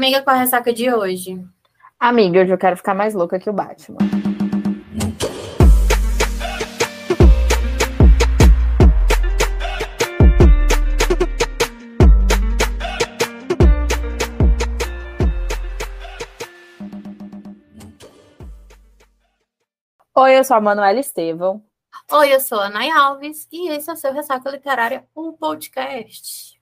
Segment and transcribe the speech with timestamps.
[0.00, 1.44] Amiga, qual a ressaca de hoje?
[1.98, 3.98] Amiga, hoje eu quero ficar mais louca que o Batman.
[20.14, 21.60] Oi, eu sou a Manuela Estevão.
[22.12, 26.57] Oi, eu sou a Nay Alves e esse é o seu Ressaca Literária, um podcast.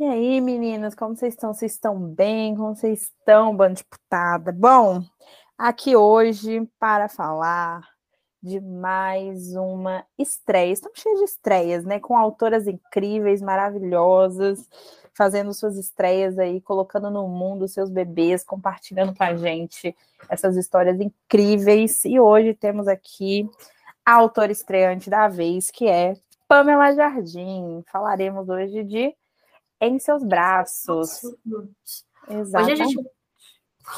[0.00, 1.52] E aí, meninas, como vocês estão?
[1.52, 2.54] Vocês estão bem?
[2.54, 4.52] Como vocês estão, bando de putada?
[4.52, 5.02] Bom,
[5.58, 7.82] aqui hoje para falar
[8.40, 10.72] de mais uma estreia.
[10.72, 11.98] Estamos cheios de estreias, né?
[11.98, 14.68] Com autoras incríveis, maravilhosas,
[15.12, 19.96] fazendo suas estreias aí, colocando no mundo seus bebês, compartilhando com a gente
[20.28, 22.04] essas histórias incríveis.
[22.04, 23.50] E hoje temos aqui
[24.06, 26.14] a autora estreante da vez, que é
[26.46, 27.82] Pamela Jardim.
[27.90, 29.12] Falaremos hoje de
[29.80, 31.20] em seus braços.
[32.28, 32.72] Exatamente.
[32.72, 33.10] Hoje a, gente,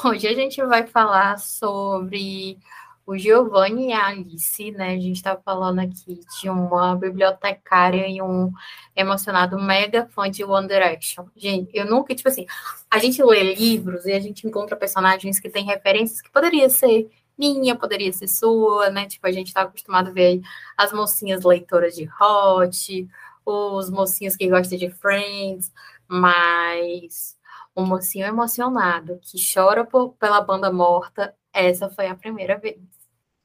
[0.05, 2.59] hoje a gente vai falar sobre
[3.05, 4.93] o Giovanni e a Alice, né?
[4.93, 8.51] A gente está falando aqui de uma bibliotecária e um
[8.95, 11.25] emocionado mega fã de One Direction.
[11.35, 12.45] Gente, eu nunca, tipo assim,
[12.89, 17.09] a gente lê livros e a gente encontra personagens que têm referências que poderia ser
[17.37, 19.07] minha, poderia ser sua, né?
[19.07, 20.41] Tipo, a gente está acostumado a ver
[20.77, 23.07] as mocinhas leitoras de Hot,
[23.45, 25.71] os mocinhos que gostam de Friends,
[26.07, 27.37] mas
[27.75, 32.79] o mocinho emocionado que chora por, pela banda morta, essa foi a primeira vez.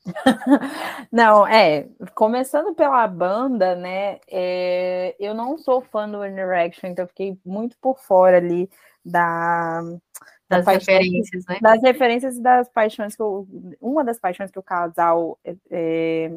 [1.11, 7.05] não, é, começando pela banda, né, é, eu não sou fã do One Direction, então
[7.05, 8.71] eu fiquei muito por fora ali
[9.05, 9.83] da,
[10.49, 11.59] das referências, né?
[11.61, 13.47] Das referências e das paixões que eu,
[13.81, 16.31] uma das paixões que o casal é, é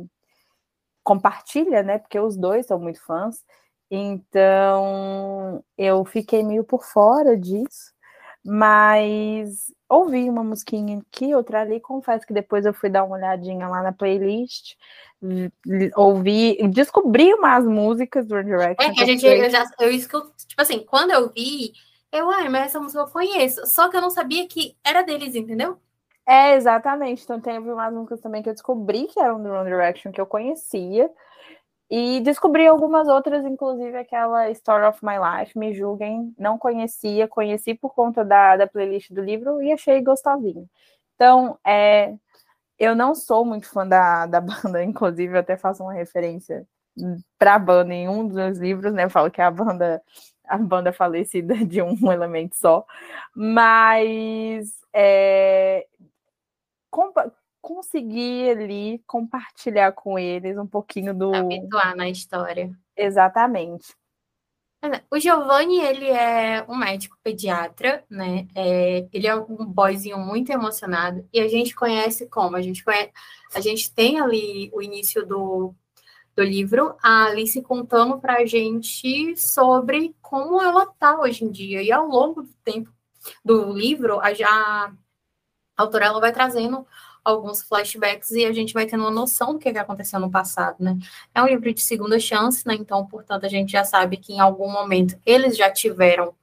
[1.10, 1.98] compartilha, né?
[1.98, 3.44] Porque os dois são muito fãs.
[3.90, 7.92] Então eu fiquei meio por fora disso,
[8.46, 11.80] mas ouvi uma musiquinha aqui, outra ali.
[11.80, 14.76] Confesso que depois eu fui dar uma olhadinha lá na playlist,
[15.96, 18.92] ouvi, descobri umas músicas do One Direction.
[18.92, 21.74] É que a gente, eu já, eu, eu, tipo assim, quando eu vi,
[22.12, 23.66] eu, ai, mas essa música eu conheço.
[23.66, 25.80] Só que eu não sabia que era deles, entendeu?
[26.30, 27.24] É, exatamente.
[27.24, 30.28] Então tem umas músicas também que eu descobri que eram do One Direction, que eu
[30.28, 31.10] conhecia.
[31.90, 37.74] E descobri algumas outras, inclusive aquela Story of My Life, me julguem, não conhecia, conheci
[37.76, 40.68] por conta da, da playlist do livro e achei gostosinho.
[41.16, 42.16] Então, é,
[42.80, 46.68] eu não sou muito fã da, da banda, inclusive eu até faço uma referência
[47.40, 49.06] para a banda em um dos livros, né?
[49.06, 50.02] Eu falo que é a banda
[50.48, 52.86] a banda falecida de um elemento só,
[53.36, 55.86] mas é,
[57.62, 61.34] conseguir ali compartilhar com eles um pouquinho do.
[61.34, 62.72] Habituar na história.
[62.96, 63.96] Exatamente.
[65.12, 68.48] O Giovanni, ele é um médico pediatra, né?
[68.56, 71.28] É, ele é um boyzinho muito emocionado.
[71.34, 72.56] E a gente conhece como?
[72.56, 73.12] A gente, conhece,
[73.54, 75.76] a gente tem ali o início do,
[76.34, 81.84] do livro, a Alice contando para a gente sobre como ela tá hoje em dia.
[81.84, 82.90] E ao longo do tempo
[83.44, 84.94] do livro, a, a
[85.84, 86.86] autora ela vai trazendo
[87.24, 90.98] alguns flashbacks e a gente vai tendo uma noção do que, aconteceu no passado, né?
[91.34, 92.76] É um livro de segunda chance, né?
[92.76, 96.34] Então, portanto, a gente já sabe que em algum momento eles já tiveram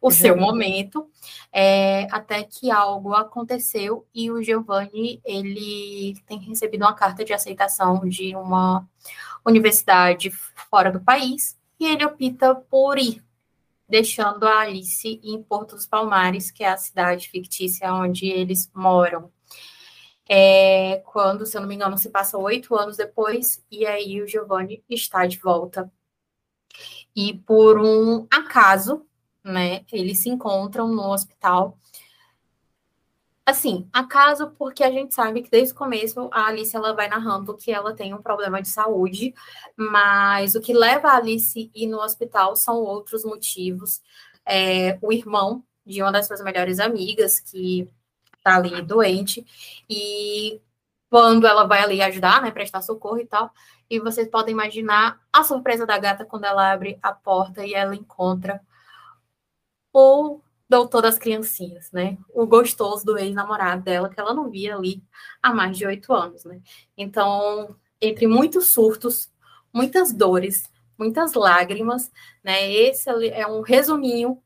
[0.00, 0.10] o uhum.
[0.10, 1.08] seu momento,
[1.50, 8.06] é, até que algo aconteceu e o Giovanni, ele tem recebido uma carta de aceitação
[8.06, 8.86] de uma
[9.46, 13.24] universidade fora do país e ele opta por ir,
[13.88, 19.32] deixando a Alice em Porto dos Palmares, que é a cidade fictícia onde eles moram
[20.28, 24.26] é, quando, se eu não me engano, se passa oito anos depois, e aí o
[24.26, 25.90] Giovanni está de volta.
[27.14, 29.06] E por um acaso,
[29.44, 31.78] né, eles se encontram no hospital.
[33.46, 37.54] Assim, acaso porque a gente sabe que desde o começo a Alice ela vai narrando
[37.56, 39.34] que ela tem um problema de saúde,
[39.76, 44.02] mas o que leva a Alice ir no hospital são outros motivos.
[44.46, 47.88] É, o irmão de uma das suas melhores amigas, que
[48.42, 49.44] tá ali doente,
[49.88, 50.60] e
[51.10, 53.52] quando ela vai ali ajudar, né, prestar socorro e tal,
[53.90, 57.94] e vocês podem imaginar a surpresa da gata quando ela abre a porta e ela
[57.94, 58.60] encontra
[59.92, 62.18] o doutor das criancinhas, né?
[62.32, 65.02] O gostoso do ex-namorado dela, que ela não via ali
[65.42, 66.60] há mais de oito anos, né?
[66.96, 69.30] Então, entre muitos surtos,
[69.72, 72.10] muitas dores, muitas lágrimas,
[72.42, 72.70] né?
[72.72, 74.42] Esse é um resuminho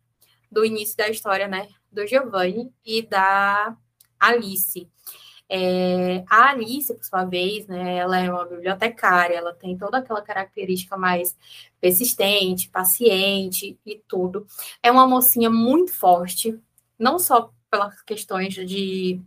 [0.50, 1.68] do início da história, né?
[1.90, 3.76] Do Giovanni e da
[4.18, 4.88] Alice.
[5.48, 10.20] É, a Alice, por sua vez, né, ela é uma bibliotecária, ela tem toda aquela
[10.20, 11.36] característica mais
[11.80, 14.46] persistente, paciente e tudo.
[14.82, 16.58] É uma mocinha muito forte,
[16.98, 19.20] não só pelas questões de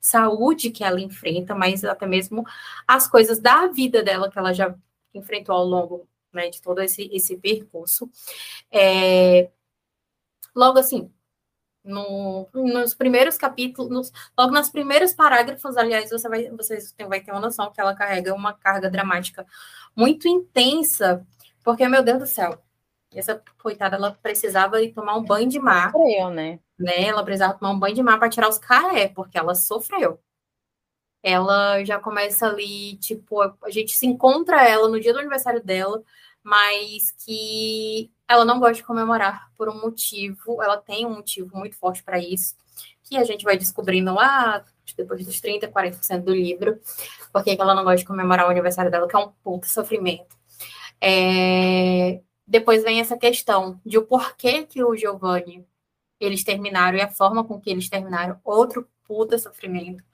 [0.00, 2.44] saúde que ela enfrenta, mas até mesmo
[2.86, 4.74] as coisas da vida dela que ela já
[5.14, 8.10] enfrentou ao longo né, de todo esse, esse percurso.
[8.70, 9.50] É,
[10.54, 11.10] logo assim,
[11.84, 17.40] no, nos primeiros capítulos, logo nos primeiros parágrafos, aliás, você vai, vocês vai ter uma
[17.40, 19.46] noção que ela carrega uma carga dramática
[19.96, 21.26] muito intensa,
[21.64, 22.62] porque, meu Deus do céu,
[23.12, 25.90] essa coitada, ela precisava ir tomar um banho de mar.
[25.90, 26.60] Sofreu, né?
[26.78, 27.04] né?
[27.04, 30.20] Ela precisava tomar um banho de mar para tirar os caré, porque ela sofreu.
[31.22, 36.02] Ela já começa ali, tipo, a gente se encontra ela no dia do aniversário dela,
[36.42, 41.76] mas que ela não gosta de comemorar por um motivo, ela tem um motivo muito
[41.76, 42.54] forte para isso,
[43.02, 44.64] que a gente vai descobrindo lá
[44.96, 46.80] depois dos 30, 40% do livro,
[47.32, 50.36] porque ela não gosta de comemorar o aniversário dela, que é um puto sofrimento.
[51.00, 52.20] É...
[52.46, 55.64] Depois vem essa questão de o porquê que o Giovanni
[56.20, 60.04] eles terminaram e a forma com que eles terminaram, outro puta sofrimento.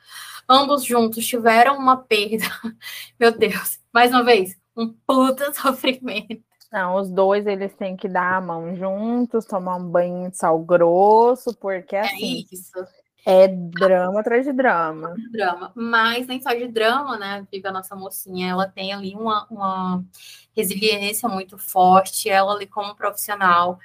[0.49, 2.47] Ambos juntos tiveram uma perda.
[3.19, 6.45] Meu Deus, mais uma vez, um puta sofrimento.
[6.71, 10.59] Não, os dois eles têm que dar a mão juntos, tomar um banho de sal
[10.59, 12.45] grosso, porque é assim.
[12.51, 12.87] É isso.
[13.25, 15.15] É drama atrás de drama.
[15.33, 15.73] Drama.
[15.75, 17.45] Mas nem só de drama, né?
[17.51, 18.51] Viva a nossa mocinha.
[18.51, 20.05] Ela tem ali uma, uma
[20.57, 22.29] resiliência muito forte.
[22.29, 23.81] Ela ali como profissional,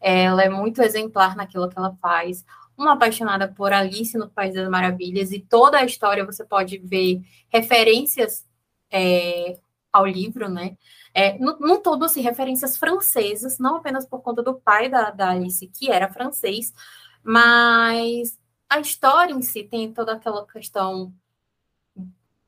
[0.00, 2.42] ela é muito exemplar naquilo que ela faz.
[2.76, 5.30] Uma apaixonada por Alice no País das Maravilhas.
[5.30, 7.20] E toda a história você pode ver
[7.50, 8.46] referências
[8.90, 9.58] é,
[9.96, 10.76] ao livro, né?
[11.14, 15.66] É, não, todo, assim, referências francesas, não apenas por conta do pai da, da Alice,
[15.68, 16.74] que era francês,
[17.22, 18.38] mas
[18.68, 21.12] a história em si tem toda aquela questão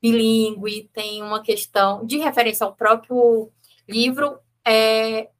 [0.00, 3.50] bilíngue, tem uma questão de referência ao próprio
[3.88, 5.30] livro, é,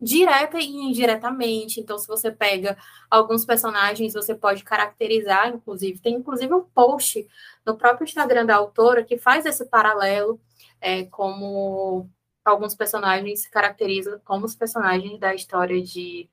[0.00, 1.80] direta e indiretamente.
[1.80, 2.76] Então, se você pega
[3.10, 7.26] alguns personagens, você pode caracterizar, inclusive, tem inclusive um post
[7.66, 10.40] no próprio Instagram da autora que faz esse paralelo
[10.80, 12.08] é, como
[12.44, 16.28] alguns personagens se caracterizam como os personagens da história de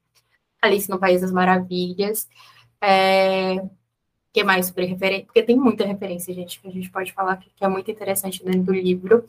[0.62, 2.28] Alice no País das Maravilhas.
[2.82, 3.58] É,
[4.34, 5.26] que mais sobre referência?
[5.26, 8.44] Porque tem muita referência, gente, que a gente pode falar que, que é muito interessante
[8.44, 9.26] dentro do livro.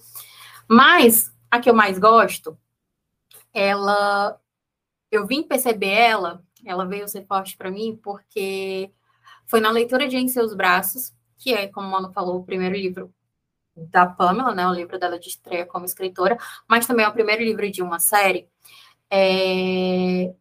[0.69, 2.59] Mas a que eu mais gosto,
[3.53, 4.39] ela.
[5.11, 8.93] Eu vim perceber ela, ela veio ser forte para mim, porque
[9.47, 12.77] foi na leitura de Em Seus Braços, que é, como o Mano falou, o primeiro
[12.77, 13.15] livro
[13.91, 16.39] da Pamela, né, o livro dela de estreia como escritora,
[16.69, 18.49] mas também é o primeiro livro de uma série.
[19.11, 20.35] É...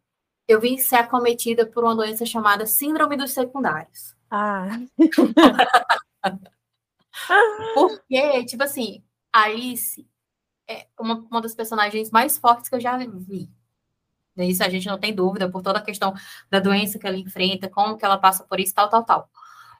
[0.48, 4.16] Eu vim ser acometida por uma doença chamada Síndrome dos Secundários.
[4.32, 4.80] Ah.
[7.74, 10.08] Porque, tipo assim, Alice
[10.68, 13.50] é uma, uma das personagens mais fortes que eu já vi.
[14.38, 16.14] Isso a gente não tem dúvida, por toda a questão
[16.50, 19.30] da doença que ela enfrenta, como que ela passa por isso, tal, tal, tal.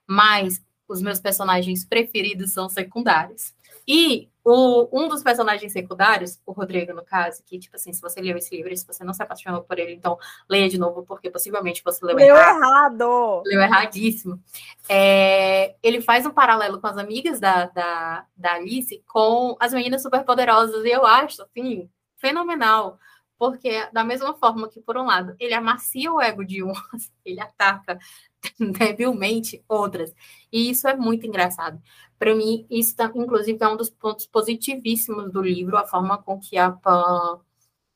[0.08, 3.54] Mas os meus personagens preferidos são secundários.
[3.88, 8.20] E o, um dos personagens secundários, o Rodrigo, no caso, que, tipo assim, se você
[8.20, 10.18] leu esse livro, se você não se apaixonou por ele, então
[10.50, 12.58] leia de novo, porque possivelmente você leu, leu errado.
[12.58, 13.44] errado.
[13.46, 14.42] Leu erradíssimo.
[14.90, 20.02] É, ele faz um paralelo com as amigas da, da, da Alice com as meninas
[20.02, 23.00] superpoderosas, e eu acho, assim, fenomenal
[23.38, 27.40] porque da mesma forma que, por um lado, ele amacia o ego de umas, ele
[27.40, 28.00] ataca
[28.60, 30.14] debilmente outras.
[30.52, 31.82] E isso é muito engraçado.
[32.18, 36.40] Para mim, isso, tá, inclusive, é um dos pontos positivíssimos do livro, a forma com
[36.40, 37.40] que a Pan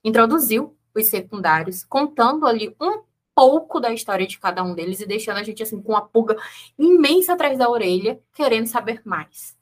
[0.04, 5.38] introduziu os secundários, contando ali um pouco da história de cada um deles e deixando
[5.38, 6.36] a gente assim com uma pulga
[6.78, 9.58] imensa atrás da orelha, querendo saber mais.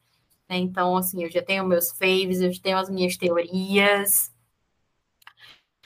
[0.50, 0.58] Né?
[0.58, 4.34] Então, assim, eu já tenho meus faves, eu já tenho as minhas teorias,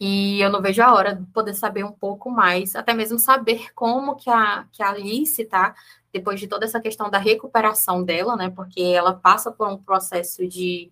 [0.06, 3.74] e eu não vejo a hora de poder saber um pouco mais, até mesmo saber
[3.74, 5.74] como que a, que a Alice tá,
[6.12, 8.50] depois de toda essa questão da recuperação dela, né?
[8.50, 10.92] Porque ela passa por um processo de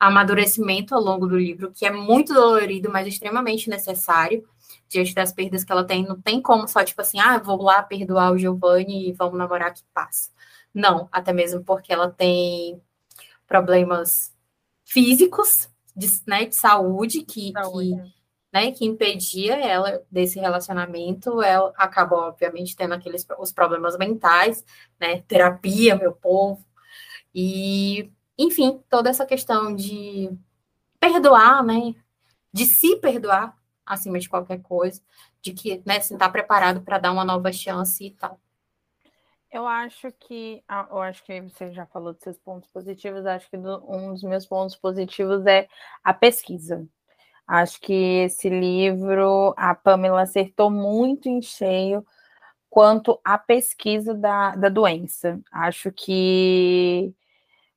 [0.00, 4.48] amadurecimento ao longo do livro, que é muito dolorido, mas extremamente necessário,
[4.88, 6.02] diante das perdas que ela tem.
[6.02, 9.74] Não tem como só, tipo assim, ah, vou lá perdoar o Giovanni e vamos namorar
[9.74, 10.30] que passa.
[10.72, 12.80] Não, até mesmo porque ela tem
[13.46, 14.34] problemas
[14.86, 17.90] físicos, de, né, de saúde, que, saúde.
[17.90, 18.17] que
[18.52, 24.64] né, que impedia ela desse relacionamento, ela acabou, obviamente, tendo aqueles os problemas mentais,
[24.98, 26.64] né, terapia, meu povo,
[27.34, 30.30] e, enfim, toda essa questão de
[30.98, 31.94] perdoar, né,
[32.52, 35.02] de se perdoar acima de qualquer coisa,
[35.42, 38.40] de que, né, se estar preparado para dar uma nova chance e tal.
[39.50, 43.48] Eu acho que, ah, eu acho que você já falou dos seus pontos positivos, acho
[43.48, 45.66] que um dos meus pontos positivos é
[46.04, 46.86] a pesquisa
[47.48, 47.94] Acho que
[48.26, 52.04] esse livro, a Pamela acertou muito em cheio
[52.68, 55.40] quanto à pesquisa da, da doença.
[55.50, 57.14] Acho que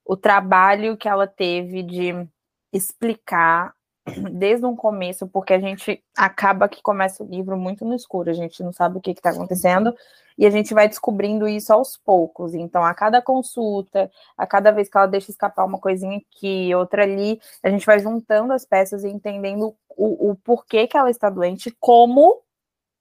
[0.05, 2.27] o trabalho que ela teve de
[2.73, 3.73] explicar
[4.33, 8.33] desde um começo, porque a gente acaba que começa o livro muito no escuro, a
[8.33, 9.95] gente não sabe o que está acontecendo,
[10.37, 12.53] e a gente vai descobrindo isso aos poucos.
[12.53, 17.03] Então, a cada consulta, a cada vez que ela deixa escapar uma coisinha aqui, outra
[17.03, 21.29] ali, a gente vai juntando as peças e entendendo o, o porquê que ela está
[21.29, 22.41] doente, como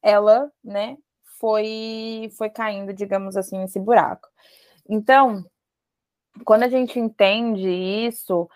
[0.02, 0.99] ela, né,
[1.38, 4.28] foi, foi caindo, digamos assim, nesse buraco.
[4.88, 5.45] Então,
[6.45, 8.49] quando a gente entende isso,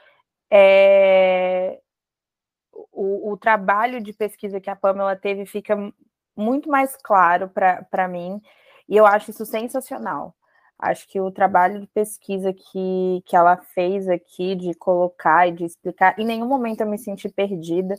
[0.51, 1.81] é,
[2.95, 5.77] o, o, trabalho de pesquisa que a Pamela teve fica
[6.37, 8.41] muito mais claro para mim,
[8.89, 10.35] e eu acho isso sensacional.
[10.79, 15.65] Acho que o trabalho de pesquisa que, que ela fez aqui, de colocar e de
[15.65, 17.95] explicar, em nenhum momento eu me senti perdida.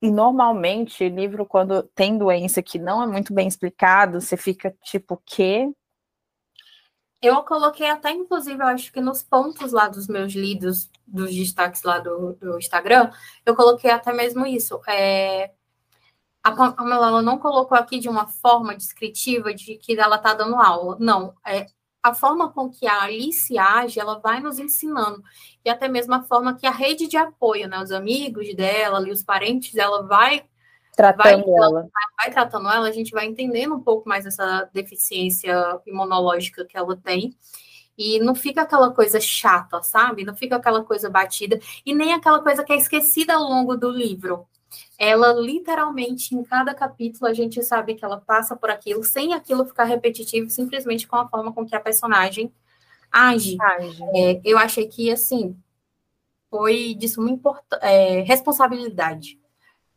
[0.00, 5.20] E normalmente, livro, quando tem doença que não é muito bem explicado, você fica tipo,
[5.24, 5.70] quê?
[7.22, 11.82] Eu coloquei até, inclusive, eu acho que nos pontos lá dos meus lidos, dos destaques
[11.84, 13.12] lá do, do Instagram,
[13.46, 14.80] eu coloquei até mesmo isso.
[14.88, 15.52] É,
[16.42, 20.96] a Pamela não colocou aqui de uma forma descritiva de que ela está dando aula.
[20.98, 21.66] Não, é
[22.02, 25.22] a forma com que a Alice age, ela vai nos ensinando.
[25.64, 29.12] E até mesmo a forma que a rede de apoio, né, os amigos dela, ali,
[29.12, 30.44] os parentes, ela vai
[30.94, 31.88] tratando vai, ela.
[32.18, 36.96] Vai, tratando ela, a gente vai entendendo um pouco mais essa deficiência imunológica que ela
[36.96, 37.34] tem.
[37.96, 40.24] E não fica aquela coisa chata, sabe?
[40.24, 43.90] Não fica aquela coisa batida e nem aquela coisa que é esquecida ao longo do
[43.90, 44.46] livro.
[44.98, 49.66] Ela literalmente em cada capítulo a gente sabe que ela passa por aquilo sem aquilo
[49.66, 52.50] ficar repetitivo, simplesmente com a forma com que a personagem
[53.10, 53.58] age.
[53.60, 54.02] age.
[54.14, 55.54] É, eu achei que assim
[56.48, 57.38] foi de suma
[57.82, 59.41] é, responsabilidade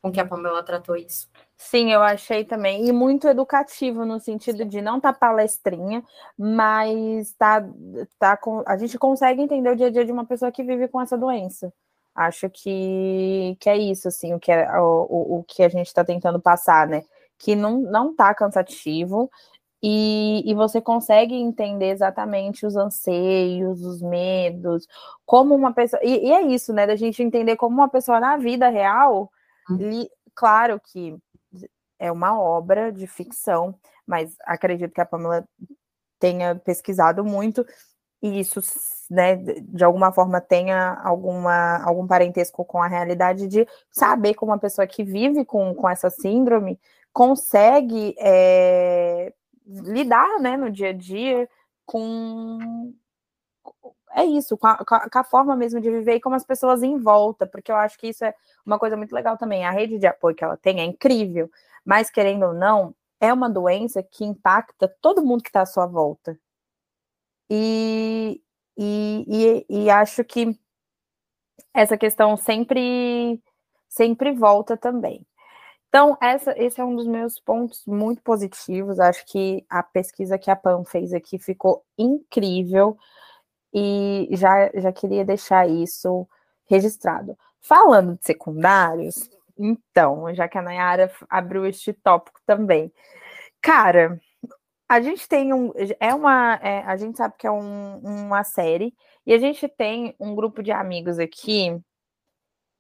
[0.06, 1.28] com que a Pamela tratou isso.
[1.58, 2.88] Sim, eu achei também.
[2.88, 6.04] E muito educativo, no sentido de não tá palestrinha,
[6.38, 7.68] mas tá,
[8.20, 10.88] tá com, a gente consegue entender o dia a dia de uma pessoa que vive
[10.88, 11.74] com essa doença.
[12.14, 15.88] Acho que, que é isso, assim, o que, é, o, o, o que a gente
[15.88, 17.04] está tentando passar, né?
[17.40, 19.30] Que não, não tá cansativo
[19.82, 24.88] e, e você consegue entender exatamente os anseios, os medos,
[25.26, 26.00] como uma pessoa.
[26.04, 26.86] E, e é isso, né?
[26.86, 29.32] Da gente entender como uma pessoa na vida real
[29.70, 31.18] Li, claro que
[31.98, 35.48] é uma obra de ficção, mas acredito que a Pamela
[36.20, 37.66] tenha pesquisado muito
[38.22, 38.60] e isso,
[39.10, 44.58] né, de alguma forma tenha alguma, algum parentesco com a realidade de saber como uma
[44.58, 46.80] pessoa que vive com, com essa síndrome
[47.14, 49.32] consegue é,
[49.66, 51.48] lidar, né, no dia a dia
[51.86, 52.94] com
[54.16, 56.98] é isso, com a, com a, forma mesmo de viver e como as pessoas em
[56.98, 58.34] volta, porque eu acho que isso é
[58.66, 59.66] uma coisa muito legal também.
[59.66, 61.52] A rede de apoio que ela tem é incrível,
[61.84, 65.86] mas querendo ou não, é uma doença que impacta todo mundo que está à sua
[65.86, 66.40] volta.
[67.50, 68.42] E,
[68.78, 70.58] e, e, e acho que
[71.74, 73.42] essa questão sempre,
[73.90, 75.26] sempre volta também.
[75.90, 79.00] Então, essa, esse é um dos meus pontos muito positivos.
[79.00, 82.98] Acho que a pesquisa que a PAN fez aqui ficou incrível
[83.78, 86.26] e já, já queria deixar isso
[86.66, 87.38] registrado.
[87.60, 92.90] Falando de secundários, então, já que a Nayara abriu este tópico também.
[93.62, 94.18] Cara,
[94.88, 95.74] a gente tem um.
[96.00, 96.56] É uma.
[96.64, 100.64] É, a gente sabe que é um, uma série, e a gente tem um grupo
[100.64, 101.78] de amigos aqui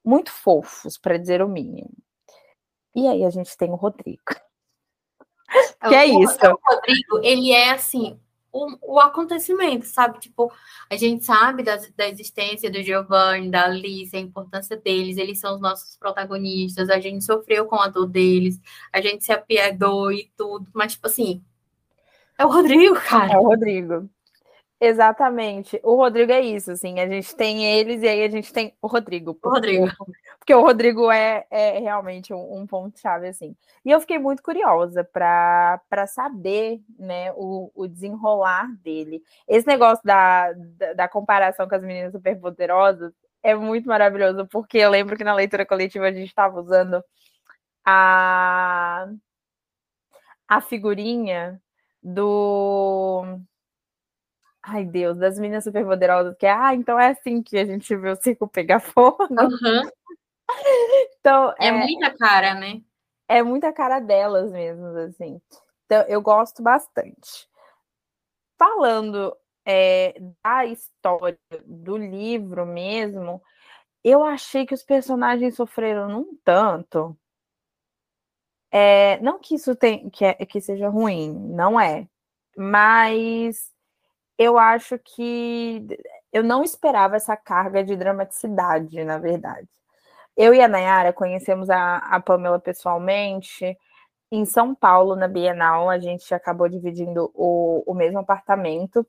[0.04, 1.92] muito fofos, para dizer o mínimo.
[2.96, 4.24] E aí a gente tem o Rodrigo.
[5.90, 6.38] que é isso?
[6.46, 8.18] O Rodrigo, ele é assim,
[8.55, 10.17] o, o acontecimento, sabe?
[10.19, 10.50] Tipo,
[10.89, 15.55] a gente sabe da, da existência do Giovanni, da Alice, a importância deles, eles são
[15.55, 18.57] os nossos protagonistas, a gente sofreu com a dor deles,
[18.93, 21.43] a gente se apiedou e tudo, mas, tipo assim,
[22.38, 23.33] é o Rodrigo, cara.
[23.33, 24.09] É o Rodrigo.
[24.79, 25.79] Exatamente.
[25.84, 28.88] O Rodrigo é isso, assim, a gente tem eles e aí a gente tem o
[28.88, 29.34] Rodrigo.
[29.34, 30.05] Porque, o Rodrigo.
[30.38, 33.55] Porque o Rodrigo é, é realmente um, um ponto-chave, assim.
[33.86, 39.24] E eu fiquei muito curiosa para saber, né, o, o desenrolar dele.
[39.48, 44.89] Esse negócio da, da, da comparação com as meninas superpoderosas é muito maravilhoso, porque eu
[44.89, 47.03] lembro que na leitura coletiva a gente estava usando
[47.86, 49.08] a,
[50.48, 51.62] a figurinha
[52.01, 53.39] do
[54.67, 58.10] Ai, Deus, das meninas superpoderosas, que é, ah, então é assim que a gente vê
[58.10, 59.27] o circo pegar fogo.
[59.29, 59.89] Uhum.
[61.19, 62.81] então, é, é, muita cara, né?
[63.27, 65.39] É muita cara delas mesmo, assim.
[65.86, 67.48] Então, eu gosto bastante.
[68.57, 73.43] Falando é, da história do livro mesmo,
[74.03, 77.15] eu achei que os personagens sofreram num tanto.
[78.72, 82.07] É, não que isso tem, que, é, que seja ruim, não é.
[82.57, 83.75] Mas
[84.38, 85.86] eu acho que
[86.32, 89.68] eu não esperava essa carga de dramaticidade, na verdade.
[90.36, 93.77] Eu e a Nayara conhecemos a, a Pamela pessoalmente
[94.32, 95.89] em São Paulo, na Bienal.
[95.89, 99.08] A gente acabou dividindo o, o mesmo apartamento.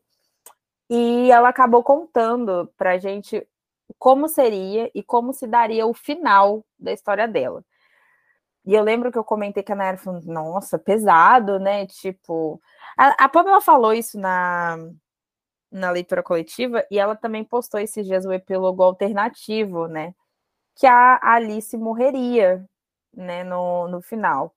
[0.89, 3.47] E ela acabou contando pra gente
[3.99, 7.65] como seria e como se daria o final da história dela.
[8.65, 11.87] E eu lembro que eu comentei que a Nayara falou, nossa, pesado, né?
[11.87, 12.61] Tipo,
[12.97, 14.77] a, a Pamela falou isso na,
[15.71, 20.15] na leitura coletiva e ela também postou esses dias o epílogo alternativo, né?
[20.77, 22.65] Que a Alice morreria,
[23.15, 24.55] né, no, no final.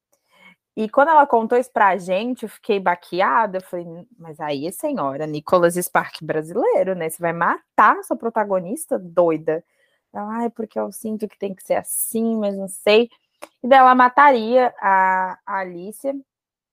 [0.76, 3.58] E quando ela contou isso pra gente, eu fiquei baqueada.
[3.58, 3.86] Eu falei,
[4.18, 7.10] mas aí, senhora, Nicolas Spark brasileiro, né?
[7.10, 9.64] Você vai matar sua protagonista doida.
[10.14, 13.10] Ela, ah, porque eu sinto que tem que ser assim, mas não sei.
[13.64, 16.08] E daí ela mataria a, a Alice,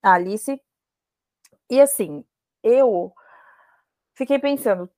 [0.02, 0.60] a Alice.
[1.68, 2.24] E assim,
[2.62, 3.12] eu
[4.16, 4.90] fiquei pensando,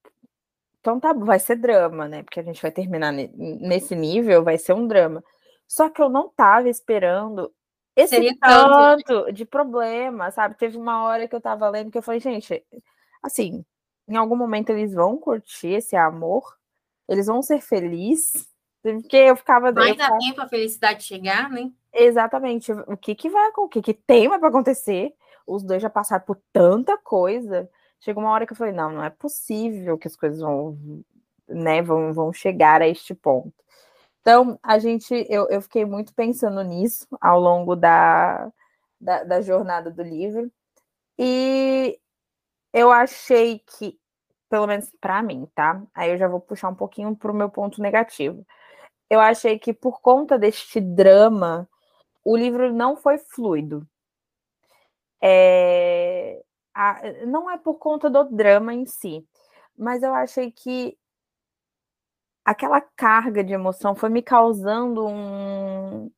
[0.81, 2.23] então tá, vai ser drama, né?
[2.23, 5.23] Porque a gente vai terminar nesse nível, vai ser um drama.
[5.67, 7.53] Só que eu não tava esperando
[7.95, 10.57] esse Seria tanto, tanto de problema, sabe?
[10.57, 12.65] Teve uma hora que eu tava lendo que eu falei, gente,
[13.23, 13.65] assim,
[14.09, 16.57] em algum momento eles vão curtir esse amor,
[17.09, 18.49] eles vão ser felizes,
[18.83, 19.73] porque eu ficava.
[19.73, 21.71] Vai dar tempo a felicidade chegar, né?
[21.93, 22.73] Exatamente.
[22.73, 25.13] O que, que vai o que, que tem para acontecer?
[25.47, 27.69] Os dois já passaram por tanta coisa.
[28.01, 30.79] Chegou uma hora que eu falei, não, não é possível que as coisas vão,
[31.49, 33.53] né, vão, vão chegar a este ponto.
[34.21, 38.51] Então, a gente, eu, eu fiquei muito pensando nisso ao longo da,
[39.01, 40.51] da, da jornada do livro.
[41.19, 41.99] E
[42.73, 43.99] eu achei que,
[44.51, 45.83] pelo menos para mim, tá?
[45.95, 48.47] Aí eu já vou puxar um pouquinho para o meu ponto negativo
[49.11, 51.69] eu achei que por conta deste drama,
[52.25, 53.87] o livro não foi fluido.
[55.21, 56.43] É,
[57.27, 59.27] não é por conta do drama em si,
[59.77, 60.97] mas eu achei que
[62.45, 66.11] aquela carga de emoção foi me causando um,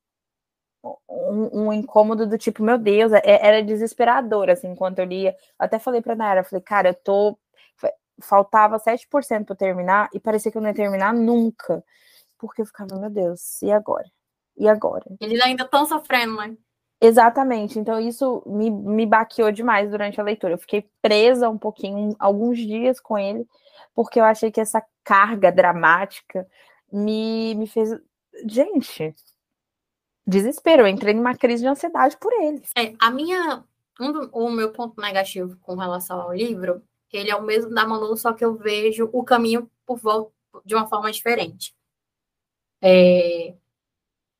[1.08, 5.34] um, um, incômodo do tipo, meu Deus, é, era desesperador, assim, enquanto eu lia.
[5.58, 7.38] Até falei pra Nayara, falei, cara, eu tô.
[8.22, 11.82] Faltava 7% para terminar e parecia que eu não ia terminar nunca
[12.40, 14.10] porque eu ficava, meu Deus, e agora?
[14.56, 15.04] E agora?
[15.20, 16.56] Eles ainda estão sofrendo, né?
[17.00, 20.54] Exatamente, então isso me, me baqueou demais durante a leitura.
[20.54, 23.48] Eu fiquei presa um pouquinho, alguns dias com ele,
[23.94, 26.46] porque eu achei que essa carga dramática
[26.92, 27.98] me, me fez.
[28.46, 29.14] Gente,
[30.26, 30.82] desespero.
[30.82, 32.62] Eu entrei numa crise de ansiedade por ele.
[32.76, 33.64] É, a minha.
[33.98, 36.82] Um do, o meu ponto negativo com relação ao livro,
[37.12, 40.32] ele é o mesmo da Manu, só que eu vejo o caminho por volta
[40.64, 41.74] de uma forma diferente.
[42.80, 43.54] É,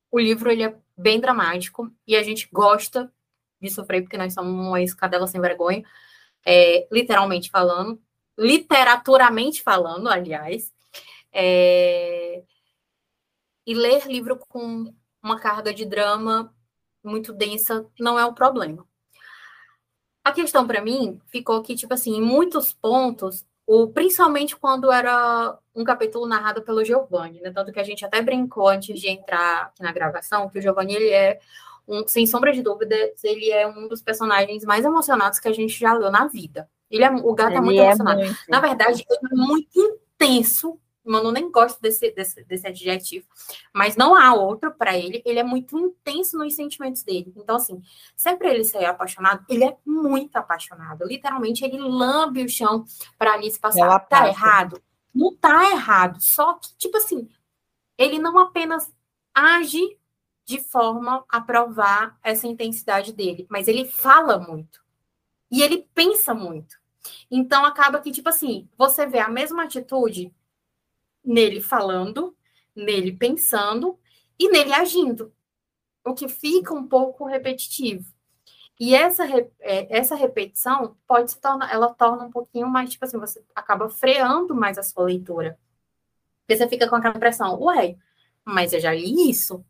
[0.09, 3.11] o livro ele é bem dramático e a gente gosta
[3.59, 5.83] de sofrer porque nós somos uma cadela sem vergonha,
[6.45, 8.01] é, literalmente falando,
[8.37, 10.73] literaturamente falando, aliás.
[11.33, 12.43] É,
[13.65, 16.53] e ler livro com uma carga de drama
[17.03, 18.85] muito densa não é um problema.
[20.23, 25.57] A questão para mim ficou que, tipo assim, em muitos pontos, o, principalmente quando era
[25.73, 27.51] um capítulo narrado pelo Giovanni, né?
[27.51, 30.93] Tanto que a gente até brincou antes de entrar aqui na gravação, que o Giovanni,
[30.93, 31.39] ele é,
[31.87, 35.79] um, sem sombra de dúvidas, ele é um dos personagens mais emocionados que a gente
[35.79, 36.69] já leu na vida.
[36.89, 38.19] Ele é, o gato é muito é emocionado.
[38.19, 38.37] Muito.
[38.49, 43.25] Na verdade, ele é muito intenso Manu nem gosta desse, desse, desse adjetivo,
[43.73, 45.21] mas não há outro para ele.
[45.25, 47.33] Ele é muito intenso nos sentimentos dele.
[47.35, 47.81] Então, assim,
[48.15, 51.05] sempre ele ser apaixonado, ele é muito apaixonado.
[51.05, 52.85] Literalmente, ele lambe o chão
[53.17, 53.81] para Alice passar.
[53.81, 54.81] Ela tá errado?
[55.13, 56.21] Não tá errado.
[56.21, 57.27] Só que, tipo assim,
[57.97, 58.93] ele não apenas
[59.33, 59.97] age
[60.45, 64.81] de forma a provar essa intensidade dele, mas ele fala muito.
[65.49, 66.79] E ele pensa muito.
[67.29, 70.33] Então, acaba que, tipo assim, você vê a mesma atitude
[71.23, 72.35] nele falando,
[72.75, 73.99] nele pensando
[74.39, 75.33] e nele agindo,
[76.05, 78.11] o que fica um pouco repetitivo.
[78.79, 79.23] E essa,
[79.59, 83.87] é, essa repetição pode se tornar, ela torna um pouquinho mais, tipo assim, você acaba
[83.89, 85.59] freando mais a sua leitura.
[86.41, 87.95] Porque você fica com aquela impressão, ué,
[88.43, 89.63] mas eu já li isso.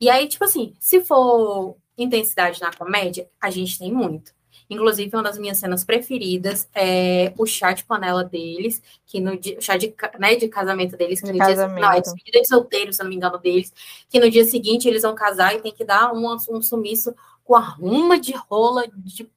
[0.00, 4.34] E aí, tipo assim, se for intensidade na comédia, a gente tem muito.
[4.68, 9.60] Inclusive, uma das minhas cenas preferidas é o chá de panela deles, que no dia,
[9.60, 11.76] chá de, né, de casamento deles, que de no casamento.
[11.76, 13.72] dia, não, é despedida de solteiro, se não me engano, deles,
[14.08, 17.54] que no dia seguinte eles vão casar e tem que dar um, um sumiço com
[17.54, 19.30] a ruma de rola de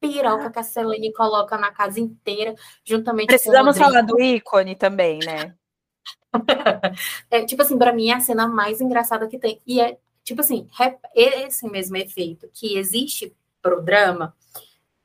[0.00, 5.18] piroca que a Selene coloca na casa inteira, juntamente Precisamos com falar do ícone também,
[5.18, 5.54] né?
[7.30, 9.60] é, tipo assim, para mim é a cena mais engraçada que tem.
[9.66, 10.68] E é tipo assim,
[11.14, 14.34] esse mesmo efeito que existe para o drama,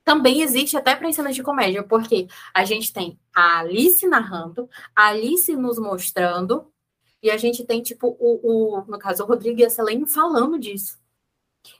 [0.03, 5.07] também existe até para cenas de comédia, porque a gente tem a Alice narrando, a
[5.07, 6.67] Alice nos mostrando,
[7.21, 10.59] e a gente tem, tipo, o, o no caso, o Rodrigo e a Selene falando
[10.59, 10.99] disso.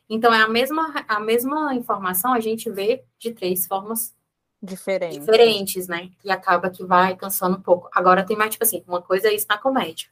[0.09, 4.15] Então, é a mesma, a mesma informação, a gente vê de três formas
[4.62, 5.19] diferentes.
[5.19, 6.09] diferentes, né?
[6.23, 7.89] E acaba que vai cansando um pouco.
[7.93, 10.07] Agora tem mais, tipo assim, uma coisa é isso na comédia.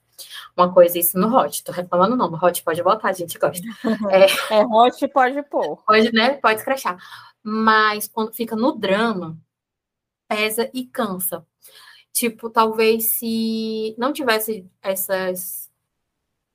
[0.56, 1.64] Uma coisa isso no hot.
[1.64, 3.66] Tô reclamando não, no hot pode botar, a gente gosta.
[4.12, 5.78] É, é hot pode pôr.
[5.86, 6.34] Pode, né?
[6.38, 6.98] Pode escrachar.
[7.44, 9.38] Mas quando fica no drama,
[10.28, 11.46] pesa e cansa.
[12.14, 15.70] Tipo, talvez se não tivesse essas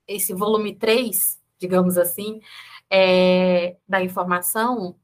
[0.07, 2.41] esse volume 3, digamos assim,
[2.89, 4.95] é, da informação,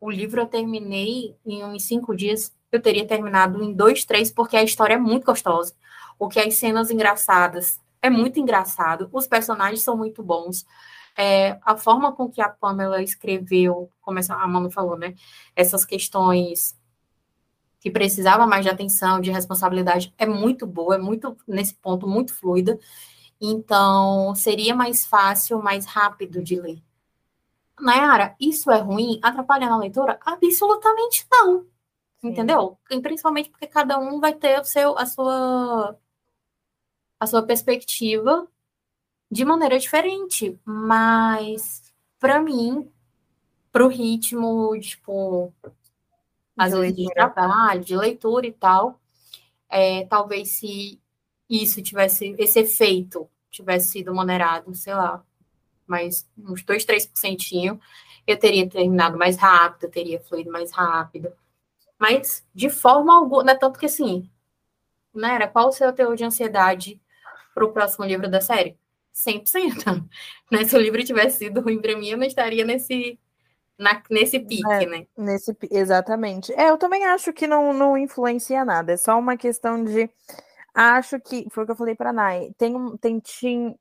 [0.00, 2.54] o livro eu terminei em uns cinco dias.
[2.72, 5.74] Eu teria terminado em dois, três, porque a história é muito gostosa.
[6.18, 9.08] O que as cenas engraçadas é muito engraçado.
[9.12, 10.64] Os personagens são muito bons.
[11.16, 15.14] É, a forma com que a Pamela escreveu, como a Manu falou, né?
[15.54, 16.78] Essas questões
[17.80, 22.34] que precisava mais de atenção, de responsabilidade, é muito boa, é muito, nesse ponto, muito
[22.34, 22.78] fluida.
[23.40, 26.82] Então, seria mais fácil, mais rápido de ler.
[27.80, 29.20] Nayara, isso é ruim?
[29.22, 30.18] Atrapalha na leitura?
[30.24, 31.66] Absolutamente não.
[32.22, 32.78] Entendeu?
[32.90, 35.96] E principalmente porque cada um vai ter o seu, a sua
[37.18, 38.46] a sua perspectiva
[39.30, 41.82] de maneira diferente, mas
[42.18, 42.90] para mim,
[43.72, 45.52] para o ritmo, tipo,
[46.56, 49.00] às de vezes de trabalho, de leitura e tal,
[49.68, 51.00] é, talvez se
[51.48, 55.24] isso tivesse, esse efeito tivesse sido moderado, sei lá,
[55.86, 57.80] mais uns 2, 3%,
[58.26, 61.32] eu teria terminado mais rápido, eu teria fluído mais rápido.
[61.98, 64.28] Mas, de forma alguma, é tanto que assim,
[65.14, 67.00] né, era qual o seu teor de ansiedade
[67.56, 68.78] para o próximo livro da série?
[69.14, 70.06] 100%.
[70.48, 70.62] Né?
[70.62, 73.18] Se o livro tivesse sido ruim para mim, eu não estaria nesse,
[73.76, 75.06] na, nesse pique, é, né?
[75.16, 76.52] Nesse, exatamente.
[76.52, 80.08] É, eu também acho que não, não influencia nada, é só uma questão de.
[80.72, 83.78] Acho que, foi o que eu falei para a Nai, tem, tem, tem,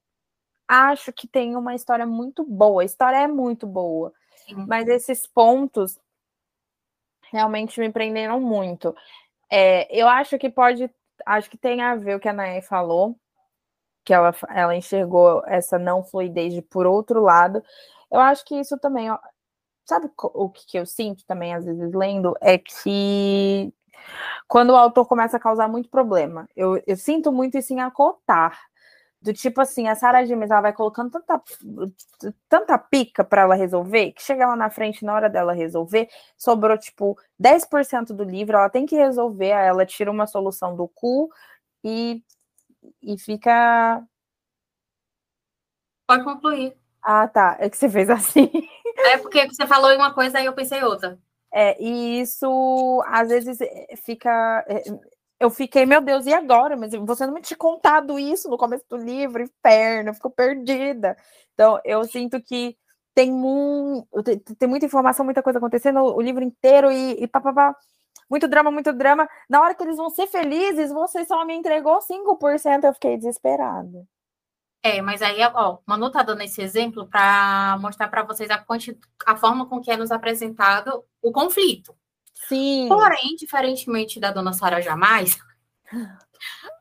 [0.68, 2.82] acho que tem uma história muito boa.
[2.82, 4.12] A história é muito boa.
[4.48, 4.66] Sim.
[4.68, 6.00] Mas esses pontos
[7.32, 8.96] realmente me prenderam muito.
[9.52, 10.90] É, eu acho que pode.
[11.24, 13.16] Acho que tem a ver o que a Nae falou,
[14.06, 17.64] que ela, ela enxergou essa não fluidez de por outro lado.
[18.12, 19.10] Eu acho que isso também.
[19.86, 22.36] Sabe o que, que eu sinto também, às vezes, lendo?
[22.42, 23.74] É que
[24.48, 28.60] quando o autor começa a causar muito problema, eu, eu sinto muito isso em acotar
[29.26, 31.42] do tipo assim, a Sarah James ela vai colocando tanta,
[32.48, 36.78] tanta pica para ela resolver, que chega lá na frente, na hora dela resolver, sobrou
[36.78, 41.28] tipo 10% do livro, ela tem que resolver, ela tira uma solução do cu
[41.84, 42.24] e,
[43.02, 44.04] e fica.
[46.08, 46.76] Pode concluir.
[47.02, 47.58] Ah, tá.
[47.60, 48.50] É que você fez assim.
[48.98, 51.20] É porque você falou uma coisa e eu pensei outra.
[51.54, 53.58] É, e isso às vezes
[54.04, 54.66] fica.
[54.68, 54.84] É,
[55.40, 56.78] eu fiquei, meu Deus, e agora?
[56.78, 61.18] Mas você não me tinha contado isso no começo do livro, inferno, eu fico perdida.
[61.54, 62.78] Então, eu sinto que
[63.14, 64.06] tem, um,
[64.58, 67.76] tem muita informação, muita coisa acontecendo, o livro inteiro e, e pá, pá, pá.
[68.30, 69.30] Muito drama, muito drama.
[69.50, 74.06] Na hora que eles vão ser felizes, você só me entregou 5%, eu fiquei desesperada.
[74.82, 78.64] É, mas aí, ó, Manu tá dando esse exemplo para mostrar para vocês a,
[79.26, 81.96] a forma com que é nos apresentado o conflito.
[82.48, 82.88] Sim.
[82.88, 85.40] Porém, diferentemente da dona Sara Jamais,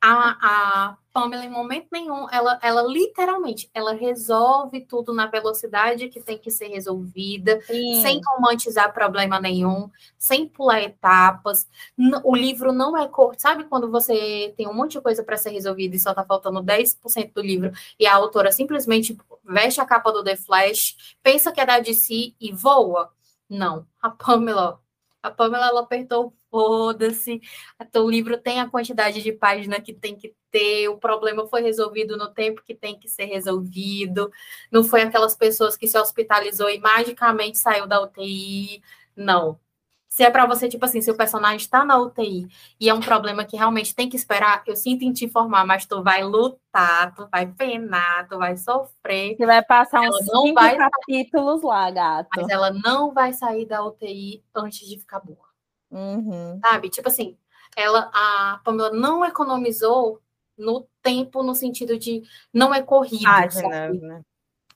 [0.02, 6.20] a, a Pamela, em momento nenhum, ela, ela literalmente, ela resolve tudo na velocidade que
[6.20, 8.02] tem que ser resolvida, Sim.
[8.02, 11.68] sem romantizar problema nenhum, sem pular etapas.
[12.24, 13.40] O livro não é curto.
[13.40, 16.60] Sabe quando você tem um monte de coisa para ser resolvida e só está faltando
[16.60, 21.60] 10% do livro e a autora simplesmente veste a capa do The Flash, pensa que
[21.60, 23.12] é da DC e voa?
[23.48, 23.86] Não.
[24.02, 24.80] A Pamela
[25.22, 27.40] a Pamela ela apertou foda-se.
[27.94, 32.16] O livro tem a quantidade de página que tem que ter, o problema foi resolvido
[32.16, 34.30] no tempo que tem que ser resolvido.
[34.70, 38.80] Não foi aquelas pessoas que se hospitalizou e magicamente saiu da UTI.
[39.16, 39.58] Não.
[40.08, 42.46] Se é para você, tipo assim, se o personagem está na UTI
[42.78, 45.86] e é um problema que realmente tem que esperar, eu sinto em te informar, mas
[45.86, 49.36] tu vai lutar, tu vai penar, tu vai sofrer.
[49.36, 52.28] Você vai passar uns cinco vai capítulos sair, lá, gato.
[52.36, 55.48] Mas ela não vai sair da UTI antes de ficar boa.
[55.90, 56.60] Uhum.
[56.60, 56.90] Sabe?
[56.90, 57.36] Tipo assim,
[57.76, 60.20] ela, a Pamela não economizou
[60.56, 63.26] no tempo, no sentido de não é corrido.
[63.26, 64.22] Ah, né?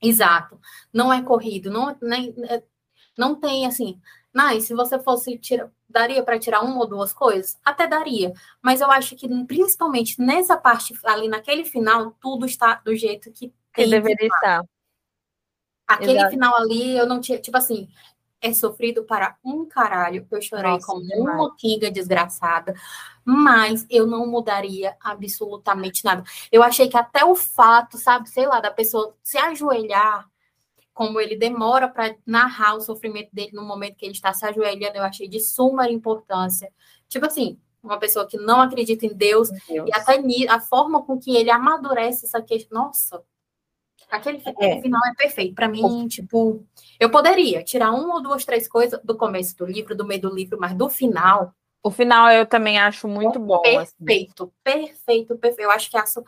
[0.00, 0.60] Exato.
[0.92, 1.70] Não é corrido.
[1.70, 2.62] Não, nem, é,
[3.16, 4.00] não tem assim
[4.32, 7.58] mas se você fosse tirar, daria para tirar uma ou duas coisas?
[7.64, 8.32] Até daria.
[8.62, 13.52] Mas eu acho que principalmente nessa parte ali naquele final, tudo está do jeito que,
[13.74, 14.62] que deveria estar.
[15.86, 16.30] Aquele Exato.
[16.30, 17.88] final ali, eu não tinha, tipo assim,
[18.40, 20.26] é sofrido para um caralho.
[20.30, 21.34] Eu chorei Nossa, como demais.
[21.34, 22.74] uma kinga desgraçada,
[23.24, 26.22] mas eu não mudaria absolutamente nada.
[26.50, 30.28] Eu achei que até o fato, sabe, sei lá, da pessoa se ajoelhar,
[30.94, 34.96] como ele demora para narrar o sofrimento dele no momento que ele está se ajoelhando,
[34.96, 36.72] eu achei de suma importância.
[37.08, 39.88] Tipo assim, uma pessoa que não acredita em Deus, Deus.
[39.88, 42.82] e até a forma com que ele amadurece essa questão.
[42.82, 43.22] Nossa,
[44.10, 44.80] Aquele é.
[44.80, 45.54] final é perfeito.
[45.54, 46.64] Para mim, tipo,
[46.98, 50.34] eu poderia tirar uma ou duas, três coisas do começo do livro, do meio do
[50.34, 51.54] livro, mas do final.
[51.82, 53.60] O final eu também acho muito bom.
[53.60, 54.52] Perfeito, assim.
[54.64, 55.66] perfeito, perfeito.
[55.66, 56.24] Eu acho que essa,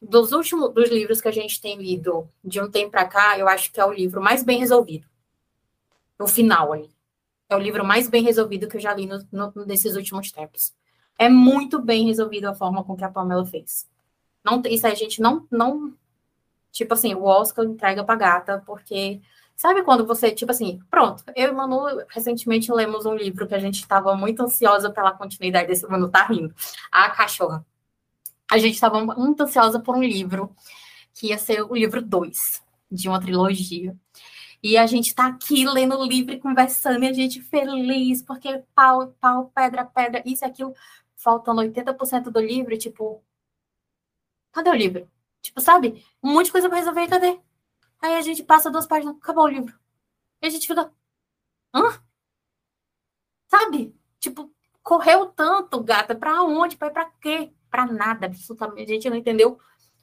[0.00, 3.48] dos últimos dos livros que a gente tem lido de um tempo para cá, eu
[3.48, 5.06] acho que é o livro mais bem resolvido.
[6.18, 6.90] O final ali.
[7.48, 10.74] É o livro mais bem resolvido que eu já li no, no, nesses últimos tempos.
[11.18, 13.88] É muito bem resolvido a forma com que a Pamela fez.
[14.44, 15.94] Não, isso a gente não, não
[16.72, 19.20] Tipo assim, o Oscar entrega pra gata, porque
[19.54, 23.58] sabe quando você, tipo assim, pronto, eu e Manu recentemente lemos um livro que a
[23.58, 26.54] gente estava muito ansiosa pela continuidade desse, Manu tá rindo,
[26.90, 27.64] A Cachorra.
[28.50, 30.54] A gente estava muito ansiosa por um livro
[31.14, 33.96] que ia ser o livro 2 de uma trilogia.
[34.62, 38.62] E a gente tá aqui lendo o livro e conversando, e a gente feliz, porque
[38.74, 40.74] pau, pau, pedra, pedra, isso e aquilo,
[41.16, 43.22] faltando 80% do livro, tipo,
[44.52, 45.08] cadê o livro?
[45.42, 46.04] Tipo, sabe?
[46.22, 47.38] Um monte de coisa pra resolver, cadê?
[48.00, 49.78] Aí a gente passa duas páginas, acabou o livro.
[50.40, 50.90] E a gente fica.
[51.74, 52.02] Hã?
[53.48, 53.94] Sabe?
[54.18, 54.50] Tipo,
[54.82, 56.76] correu tanto, gata, pra onde?
[56.76, 57.52] Pra pra quê?
[57.70, 58.90] Pra nada, absolutamente.
[58.90, 59.58] A gente não entendeu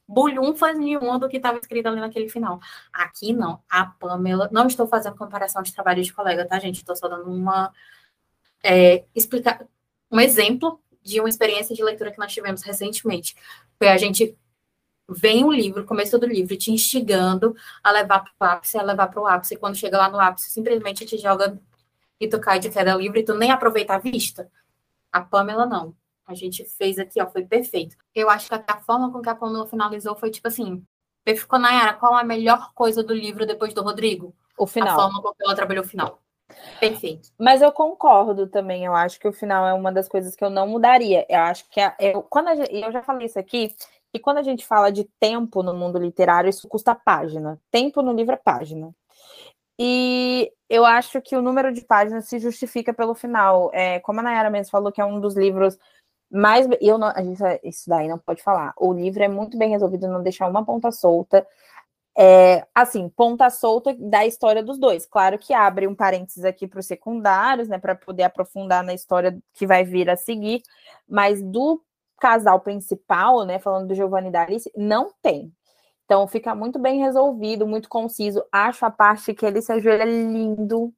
[0.08, 2.60] bolhunfas nenhuma do que estava escrito ali naquele final.
[2.92, 3.64] Aqui não.
[3.70, 4.50] A Pamela.
[4.52, 6.78] Não estou fazendo comparação de trabalho de colega, tá, gente?
[6.78, 7.74] Estou só dando uma.
[8.64, 9.66] É, explicar
[10.12, 13.36] um exemplo de uma experiência de leitura que nós tivemos recentemente.
[13.78, 14.38] Foi a gente
[15.10, 19.08] vem o livro, começo do livro, te instigando a levar para o ápice, a levar
[19.08, 21.60] para o ápice, e quando chega lá no ápice, simplesmente te joga
[22.20, 24.52] e tu cai de queda livre e tu nem aproveita a vista.
[25.12, 25.96] A Pamela não.
[26.26, 27.96] A gente fez aqui, ó, foi perfeito.
[28.14, 30.86] Eu acho que a forma com que a Pamela finalizou foi tipo assim:
[31.36, 34.36] ficou Nayara, qual a melhor coisa do livro depois do Rodrigo?
[34.58, 35.00] O final.
[35.00, 36.22] A forma com que ela trabalhou o final.
[36.80, 37.30] Perfeito.
[37.38, 38.86] Mas eu concordo também.
[38.86, 41.26] Eu acho que o final é uma das coisas que eu não mudaria.
[41.30, 43.74] Eu acho que a, eu, quando a, eu já falei isso aqui,
[44.14, 47.60] e quando a gente fala de tempo no mundo literário, isso custa página.
[47.72, 48.94] Tempo no livro é página.
[49.78, 53.72] E eu acho que o número de páginas se justifica pelo final.
[53.74, 55.78] É, como a Nayara mesmo falou, que é um dos livros
[56.30, 56.68] mais.
[56.82, 58.74] Eu não, a gente, isso daí não pode falar.
[58.78, 61.48] O livro é muito bem resolvido, não deixar uma ponta solta.
[62.18, 65.06] É, assim, ponta solta da história dos dois.
[65.06, 69.40] Claro que abre um parênteses aqui para os secundários, né, para poder aprofundar na história
[69.54, 70.62] que vai vir a seguir,
[71.08, 71.82] mas do
[72.20, 75.54] casal principal, né, falando do Giovanni e da Alice, não tem.
[76.06, 78.44] Então fica muito bem resolvido, muito conciso.
[78.52, 80.92] Acho a parte que ele se ajoelha lindo.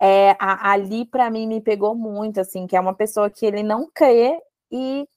[0.00, 3.62] É, a, ali para mim me pegou muito, assim, que é uma pessoa que ele
[3.62, 5.08] não crê e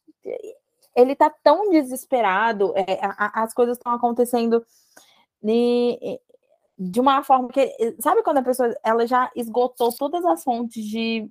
[0.95, 4.65] ele tá tão desesperado, é, a, as coisas estão acontecendo
[5.43, 6.19] de,
[6.77, 11.29] de uma forma que, sabe quando a pessoa ela já esgotou todas as fontes de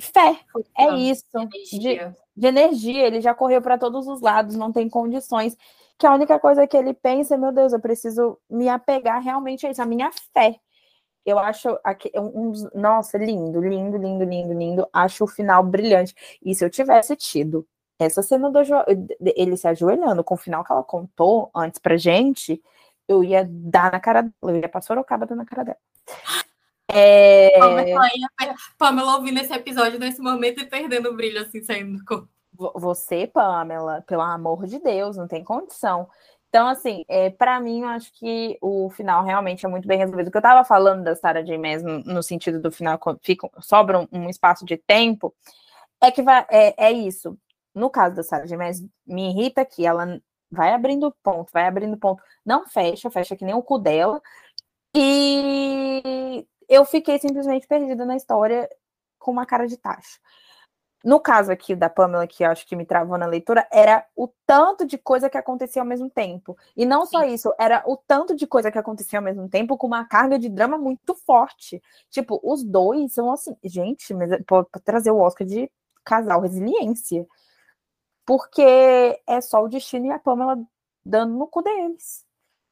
[0.00, 0.40] fé,
[0.78, 1.24] é isso,
[1.70, 1.98] de,
[2.36, 5.56] de energia, ele já correu para todos os lados, não tem condições.
[5.98, 9.66] Que a única coisa que ele pensa é, meu Deus, eu preciso me apegar realmente
[9.66, 10.58] a isso, a minha fé.
[11.24, 14.88] Eu acho aqui, um, nossa, lindo, lindo, lindo, lindo, lindo.
[14.92, 16.14] Acho o final brilhante.
[16.44, 17.66] E se eu tivesse tido
[17.98, 18.58] essa cena do
[19.36, 22.60] ele se ajoelhando com o final que ela contou antes pra gente,
[23.08, 25.78] eu ia dar na cara dela, eu ia pra Sorocaba dando na cara dela.
[26.94, 27.58] É...
[28.78, 32.28] Pamela, ouvindo esse episódio nesse momento e perdendo o brilho, assim, saindo do corpo.
[32.76, 36.08] Você, Pamela, pelo amor de Deus, não tem condição.
[36.48, 40.28] Então, assim, é, para mim, eu acho que o final realmente é muito bem resolvido.
[40.28, 41.58] O que eu estava falando da Sarah J.
[41.58, 45.34] Maas no, no, sentido do final, fica, sobra um, um, espaço de tempo,
[46.00, 47.36] é que vai, é, é isso.
[47.74, 48.56] No caso da Sarah J.
[48.56, 53.44] Maas, me irrita que ela vai abrindo ponto, vai abrindo ponto, não fecha, fecha que
[53.44, 54.22] nem o cu dela,
[54.94, 58.68] e eu fiquei simplesmente perdida na história
[59.18, 60.18] com uma cara de taxa.
[61.04, 64.26] No caso aqui da Pamela, que eu acho que me travou na leitura, era o
[64.46, 66.56] tanto de coisa que acontecia ao mesmo tempo.
[66.74, 69.86] E não só isso, era o tanto de coisa que acontecia ao mesmo tempo com
[69.86, 71.82] uma carga de drama muito forte.
[72.08, 75.70] Tipo, os dois são assim, gente, mas pode trazer o Oscar de
[76.02, 77.26] casal resiliência.
[78.24, 78.62] Porque
[79.26, 80.58] é só o destino e a Pamela
[81.04, 82.24] dando no cu deles,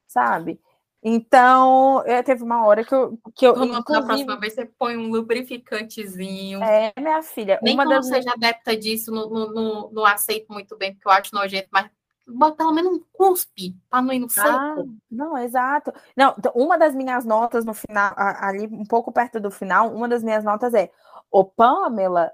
[0.07, 0.59] sabe?
[1.03, 3.19] Então, é, teve uma hora que eu.
[3.35, 3.99] Que eu Vamos, inclusive...
[3.99, 6.63] Na próxima vez você põe um lubrificantezinho.
[6.63, 7.59] É, minha filha.
[7.61, 8.07] Nem uma das...
[8.07, 11.89] seja adepta disso, não, não, não, aceito muito bem, porque eu acho nojento, mas
[12.25, 14.47] bota pelo menos um cuspe para não ir no seco.
[14.47, 14.75] Ah,
[15.11, 15.91] não, exato.
[16.15, 20.07] Não, então, uma das minhas notas no final, ali um pouco perto do final, uma
[20.07, 20.89] das minhas notas é:
[21.29, 22.31] Ô Pamela,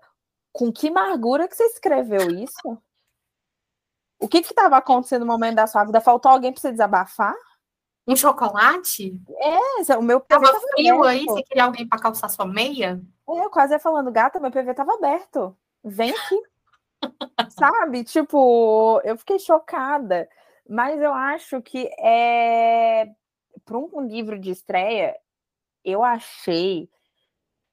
[0.52, 2.78] com que amargura que você escreveu isso?
[4.20, 6.00] O que que estava acontecendo no momento da sua vida?
[6.00, 7.34] Faltou alguém para você desabafar?
[8.10, 9.16] Um chocolate?
[9.38, 13.00] É, o meu PV tava frio aí, você queria alguém para calçar sua meia?
[13.30, 15.56] É, eu quase ia falando, gata, meu PV tava aberto.
[15.84, 16.42] Vem aqui.
[17.52, 18.04] Sabe?
[18.04, 20.28] Tipo, eu fiquei chocada.
[20.68, 23.10] Mas eu acho que é
[23.64, 25.16] para um livro de estreia,
[25.86, 26.90] eu achei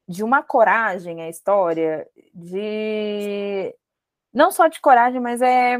[0.06, 3.74] de uma coragem a história, de
[4.32, 5.78] não só de coragem, mas é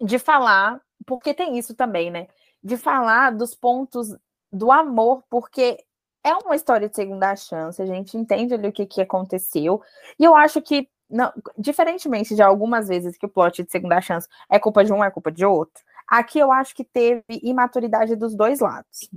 [0.00, 2.28] de falar, porque tem isso também, né?
[2.62, 4.14] De falar dos pontos
[4.52, 5.78] do amor, porque
[6.24, 9.80] é uma história de segunda chance, a gente entende ali o que, que aconteceu,
[10.18, 14.28] e eu acho que, não, diferentemente de algumas vezes que o plot de segunda chance
[14.50, 18.34] é culpa de um, é culpa de outro, aqui eu acho que teve imaturidade dos
[18.34, 19.08] dois lados.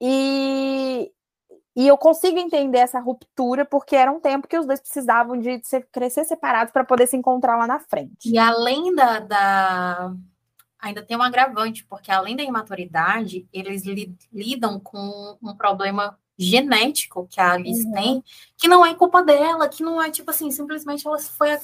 [0.00, 1.10] E,
[1.76, 5.60] e eu consigo entender essa ruptura, porque era um tempo que os dois precisavam de
[5.92, 8.30] crescer separados para poder se encontrar lá na frente.
[8.30, 10.14] E além da, da,
[10.84, 17.26] Ainda tem um agravante, porque além da imaturidade, eles li, lidam com um problema genético
[17.26, 17.92] que a Alice uhum.
[17.92, 18.24] tem,
[18.58, 21.58] que não é culpa dela, que não é tipo assim, simplesmente ela foi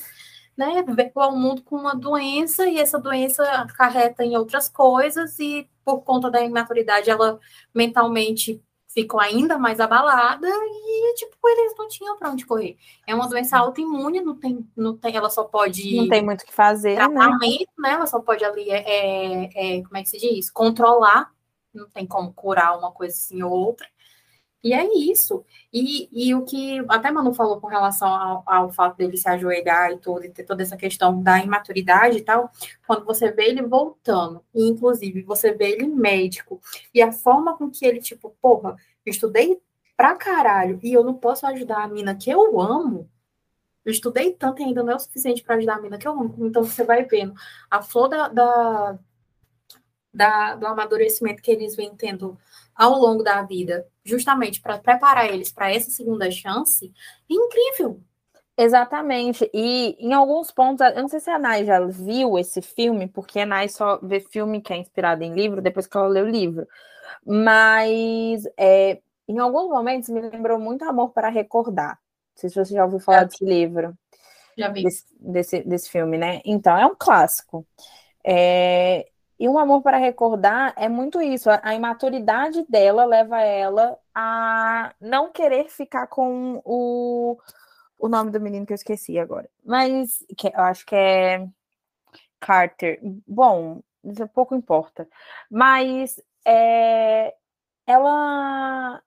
[0.57, 5.69] né, veio ao mundo com uma doença e essa doença acarreta em outras coisas e
[5.85, 7.39] por conta da imaturidade ela
[7.75, 12.77] mentalmente ficou ainda mais abalada e, tipo, eles não tinham para onde correr.
[13.07, 15.97] É uma doença autoimune, não tem, não tem, ela só pode...
[15.97, 17.09] Não tem muito o que fazer, né?
[17.09, 17.89] tratamento, né?
[17.89, 17.93] né?
[17.93, 20.51] Ela só pode ali, é, é, é, como é que se diz?
[20.51, 21.31] Controlar,
[21.73, 23.87] não tem como curar uma coisa assim ou outra.
[24.63, 25.45] E é isso.
[25.73, 29.93] E, e o que até Manu falou com relação ao, ao, fato dele se ajoelhar
[29.93, 32.51] e tudo, e ter toda essa questão da imaturidade e tal,
[32.87, 36.61] quando você vê ele voltando, e inclusive você vê ele médico,
[36.95, 39.61] e a forma com que ele, tipo, porra, eu estudei
[39.97, 43.09] pra caralho, e eu não posso ajudar a mina que eu amo,
[43.85, 46.13] eu estudei tanto e ainda não é o suficiente para ajudar a mina que eu
[46.13, 46.35] amo.
[46.47, 47.35] Então você vai vendo
[47.71, 48.99] a flor da, da,
[50.13, 52.39] da do amadurecimento que eles vêm tendo
[52.75, 56.93] ao longo da vida, justamente para preparar eles para essa segunda chance,
[57.31, 58.01] é incrível.
[58.57, 59.49] Exatamente.
[59.55, 63.41] E em alguns pontos, eu não sei se a Nai já viu esse filme, porque
[63.41, 66.29] a Nai só vê filme que é inspirado em livro depois que ela lê o
[66.29, 66.67] livro.
[67.25, 71.93] Mas é, em alguns momentos me lembrou muito Amor para Recordar.
[71.93, 73.95] Não sei se você já ouviu falar desse livro.
[74.59, 74.83] Já vi.
[74.83, 76.41] Desse, desse, desse filme, né?
[76.45, 77.67] Então, é um clássico.
[78.25, 79.10] É,
[79.41, 81.49] e um amor para recordar é muito isso.
[81.51, 87.39] A, imaturidade dela leva ela a não querer ficar com o,
[87.99, 89.49] o nome do menino que eu esqueci agora.
[89.65, 91.49] Mas que, eu acho que é
[92.39, 93.01] Carter.
[93.27, 95.09] Bom, isso pouco importa.
[95.51, 97.35] Mas é,
[97.87, 99.03] ela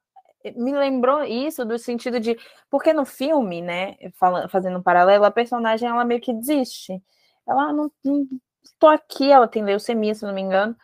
[0.55, 2.37] me lembrou isso do sentido de
[2.71, 3.97] porque no filme, né,
[4.49, 7.03] fazendo um paralelo, a personagem ela meio que desiste.
[7.47, 8.27] Ela não, não
[8.63, 10.75] estou aqui, ela tem leucemia, se não me engano.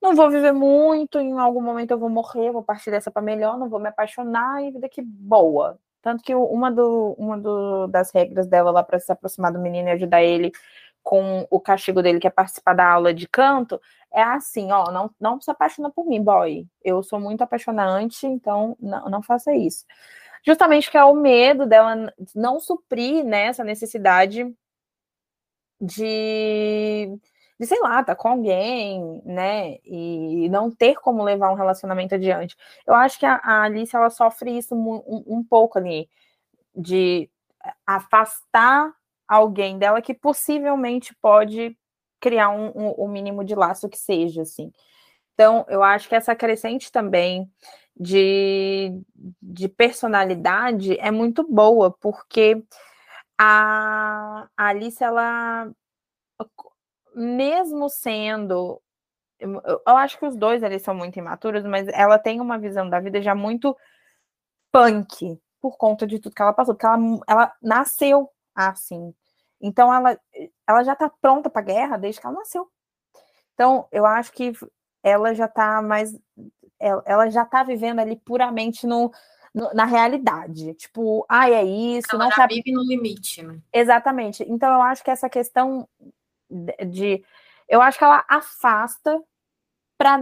[0.00, 3.58] Não vou viver muito, em algum momento eu vou morrer, vou partir dessa para melhor,
[3.58, 5.78] não vou me apaixonar e vida que boa.
[6.02, 9.88] Tanto que uma, do, uma do, das regras dela lá para se aproximar do menino
[9.88, 10.52] e ajudar ele
[11.02, 13.80] com o castigo dele, que é participar da aula de canto,
[14.12, 16.66] é assim, ó, não, não se apaixona por mim, boy.
[16.82, 19.84] Eu sou muito apaixonante, então não, não faça isso.
[20.46, 24.54] Justamente que é o medo dela não suprir né, essa necessidade
[25.80, 27.18] de,
[27.58, 29.78] de, sei lá, tá com alguém, né?
[29.84, 32.56] E não ter como levar um relacionamento adiante.
[32.86, 36.08] Eu acho que a, a Alice ela sofre isso um, um pouco ali,
[36.74, 37.30] de
[37.86, 38.92] afastar
[39.26, 41.76] alguém dela que possivelmente pode
[42.20, 44.72] criar um, um, um, mínimo de laço que seja, assim.
[45.34, 47.50] Então, eu acho que essa crescente também
[47.98, 48.92] de,
[49.42, 52.62] de personalidade é muito boa, porque
[53.38, 55.70] a, Alice, ela,
[57.14, 58.80] mesmo sendo,
[59.38, 63.00] eu, acho que os dois eles são muito imaturos, mas ela tem uma visão da
[63.00, 63.76] vida já muito
[64.72, 69.14] punk por conta de tudo que ela passou, porque ela, ela nasceu assim.
[69.60, 70.18] Então ela,
[70.66, 72.70] ela já está pronta para guerra desde que ela nasceu.
[73.54, 74.52] Então eu acho que
[75.02, 76.18] ela já está mais,
[76.78, 79.10] ela, ela já está vivendo ali puramente no
[79.54, 80.74] na realidade.
[80.74, 82.08] Tipo, ah, é isso.
[82.12, 82.56] Ela não já sabe...
[82.56, 83.60] vive no limite, né?
[83.72, 84.44] Exatamente.
[84.48, 85.88] Então, eu acho que essa questão
[86.86, 87.24] de.
[87.68, 89.22] Eu acho que ela afasta
[89.96, 90.18] para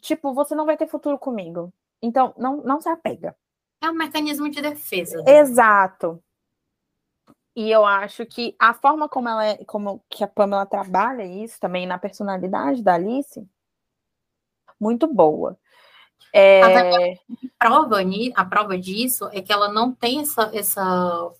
[0.00, 1.72] tipo, você não vai ter futuro comigo.
[2.02, 3.34] Então, não, não se apega.
[3.82, 5.22] É um mecanismo de defesa.
[5.22, 5.38] Né?
[5.38, 6.22] Exato.
[7.56, 11.58] E eu acho que a forma como ela é, como que a Pamela trabalha isso
[11.58, 13.44] também na personalidade da Alice,
[14.78, 15.58] muito boa.
[16.32, 16.62] É...
[16.62, 16.70] A,
[17.58, 17.96] prova,
[18.34, 21.30] a prova disso é que ela não tem essa, essa,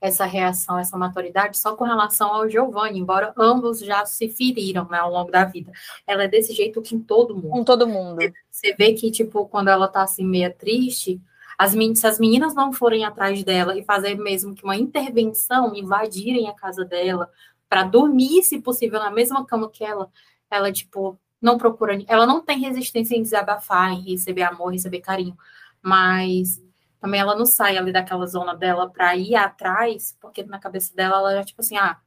[0.00, 4.98] essa reação, essa maturidade só com relação ao Giovanni, embora ambos já se feriram né,
[4.98, 5.72] ao longo da vida.
[6.06, 7.48] Ela é desse jeito com todo mundo.
[7.50, 8.18] Com todo mundo.
[8.50, 11.20] Você vê que, tipo, quando ela tá assim, meia triste,
[11.56, 16.48] as se as meninas não forem atrás dela e fazer mesmo que uma intervenção, invadirem
[16.48, 17.30] a casa dela
[17.68, 20.08] para dormir, se possível, na mesma cama que ela,
[20.48, 21.98] ela, tipo, não procura.
[22.06, 25.36] Ela não tem resistência em desabafar, em receber amor, receber carinho.
[25.82, 26.60] Mas
[27.00, 31.18] também ela não sai ali daquela zona dela para ir atrás, porque na cabeça dela
[31.18, 31.98] ela já, tipo assim, ah,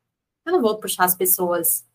[0.46, 1.86] eu não vou puxar as pessoas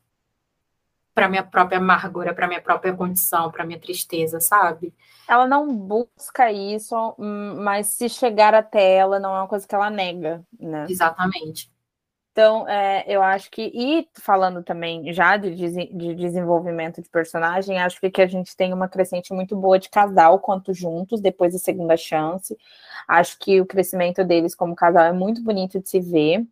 [1.14, 4.94] para minha própria amargura, para minha própria condição, para minha tristeza, sabe?
[5.26, 9.74] Ela não busca isso, hum, mas se chegar até ela não é uma coisa que
[9.74, 10.86] ela nega, né?
[10.88, 11.72] Exatamente.
[12.36, 17.98] Então, é, eu acho que, e falando também já de, de, desenvolvimento de personagem, acho
[17.98, 21.96] que, a gente tem uma crescente muito boa de casal quanto juntos, depois da segunda
[21.96, 22.54] chance.
[23.08, 26.46] Acho que o crescimento deles como casal é muito bonito de se ver.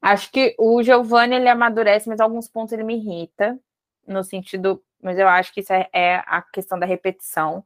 [0.00, 3.58] Acho que o Giovanni ele amadurece, mas alguns pontos ele me irrita
[4.06, 7.64] no sentido, mas eu acho que isso é, é, a questão da repetição.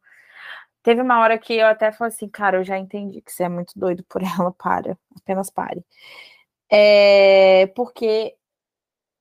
[0.83, 3.49] Teve uma hora que eu até falei assim, cara, eu já entendi que você é
[3.51, 5.85] muito doido por ela, para, apenas pare.
[6.71, 8.37] É, porque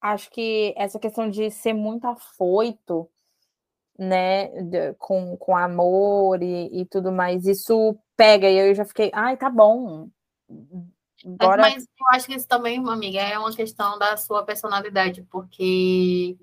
[0.02, 3.10] acho que essa questão de ser muito afoito,
[3.98, 4.50] né,
[4.98, 9.50] com, com amor e, e tudo mais, isso pega, e eu já fiquei, ai, tá
[9.50, 10.10] bom.
[11.40, 11.62] Agora...
[11.62, 16.38] Mas eu acho que isso também, amiga, é uma questão da sua personalidade, porque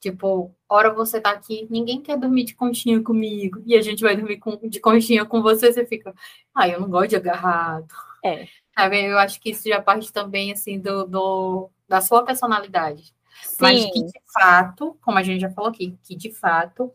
[0.00, 4.16] Tipo, hora você tá aqui, ninguém quer dormir de conchinha comigo, e a gente vai
[4.16, 6.14] dormir com, de conchinha com você, você fica,
[6.54, 7.88] ai, ah, eu não gosto de agarrado.
[8.24, 8.46] É.
[8.76, 9.04] Sabe?
[9.04, 13.14] Eu acho que isso já parte também, assim, do, do da sua personalidade.
[13.42, 13.56] Sim.
[13.60, 16.92] Mas que, de fato, como a gente já falou aqui, que de fato,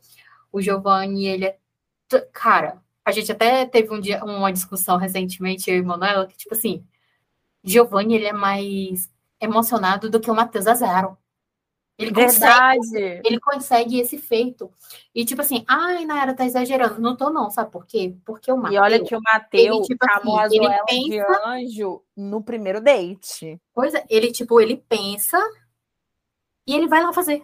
[0.52, 1.58] o Giovanni, ele é.
[2.34, 6.54] Cara, a gente até teve um dia, uma discussão recentemente, eu e Manuela, que, tipo
[6.54, 6.86] assim,
[7.64, 9.10] Giovanni, ele é mais
[9.40, 11.18] emocionado do que o Matheus Azaro.
[12.02, 12.78] Ele Verdade.
[12.78, 14.72] Consegue, ele consegue esse feito.
[15.14, 17.00] E tipo assim, ai, Nayara tá exagerando.
[17.00, 18.16] Não tô, não, sabe por quê?
[18.26, 18.76] Porque o Matheus.
[18.76, 21.10] E olha que o Matheus tipo, chamou assim, a Zoela pensa...
[21.10, 23.62] de anjo no primeiro date.
[23.74, 25.38] Pois é, ele, tipo, ele pensa
[26.66, 27.44] e ele vai lá fazer.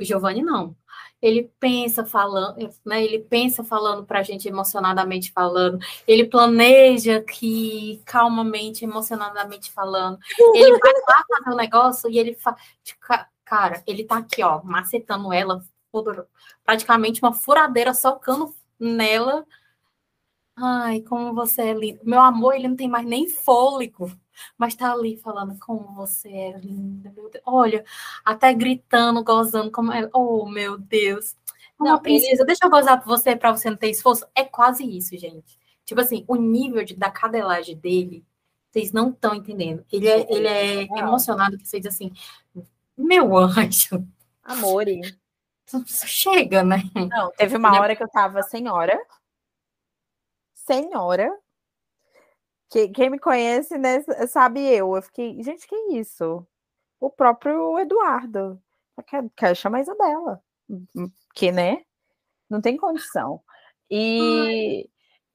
[0.00, 0.76] O Giovanni não
[1.22, 3.04] ele pensa falando, né?
[3.04, 10.18] Ele pensa falando para a gente emocionadamente falando, ele planeja que calmamente, emocionadamente falando.
[10.52, 12.56] Ele vai lá fazer o um negócio e ele faz.
[13.44, 15.62] Cara, ele tá aqui, ó, macetando ela,
[16.64, 19.46] praticamente uma furadeira socando nela.
[20.56, 22.00] Ai, como você é lindo.
[22.04, 24.10] Meu amor, ele não tem mais nem fôlego
[24.56, 27.42] mas tá ali falando como você é linda, meu Deus.
[27.46, 27.84] Olha,
[28.24, 30.08] até gritando, gozando como é.
[30.12, 31.36] Oh, meu Deus.
[31.78, 32.46] Uma não, princesa, ele...
[32.46, 34.26] deixa eu gozar por você para você não ter esforço.
[34.34, 35.58] É quase isso, gente.
[35.84, 38.24] Tipo assim, o nível de, da cadelagem dele,
[38.70, 39.84] vocês não estão entendendo.
[39.90, 42.12] Ele é, ele é emocionado que vocês assim,
[42.96, 44.06] meu anjo.
[44.42, 45.00] Amore.
[45.86, 46.82] Chega, né?
[46.94, 48.98] Não, teve uma hora que eu tava senhora.
[50.66, 51.30] Senhora,
[52.70, 54.96] que, quem me conhece, né, sabe eu.
[54.96, 56.46] Eu fiquei, gente, que isso?
[57.00, 58.60] O próprio Eduardo.
[59.06, 60.42] Quer, quer chamar a Isabela.
[60.70, 61.84] Hum, que, né?
[62.48, 63.42] Não tem condição.
[63.90, 64.88] E,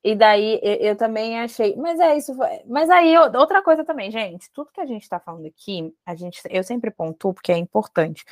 [0.03, 1.75] e daí eu, eu, também achei.
[1.75, 2.35] Mas é isso.
[2.67, 4.49] Mas aí, outra coisa também, gente.
[4.53, 8.25] Tudo que a gente está falando aqui, a gente, eu sempre pontuo, porque é importante.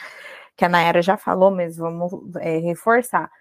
[0.56, 3.32] Que a Nayara já falou, mas vamos é, reforçar.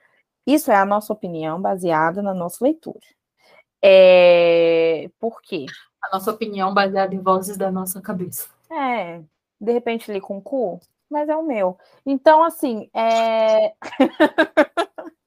[0.46, 3.00] Isso é a nossa opinião baseada na nossa leitura.
[3.86, 5.10] É...
[5.20, 5.66] Por quê?
[6.00, 8.48] A nossa opinião baseada em vozes da nossa cabeça.
[8.70, 9.20] É,
[9.60, 10.80] de repente li com o cu,
[11.10, 11.76] mas é o meu.
[12.06, 13.74] Então, assim, é...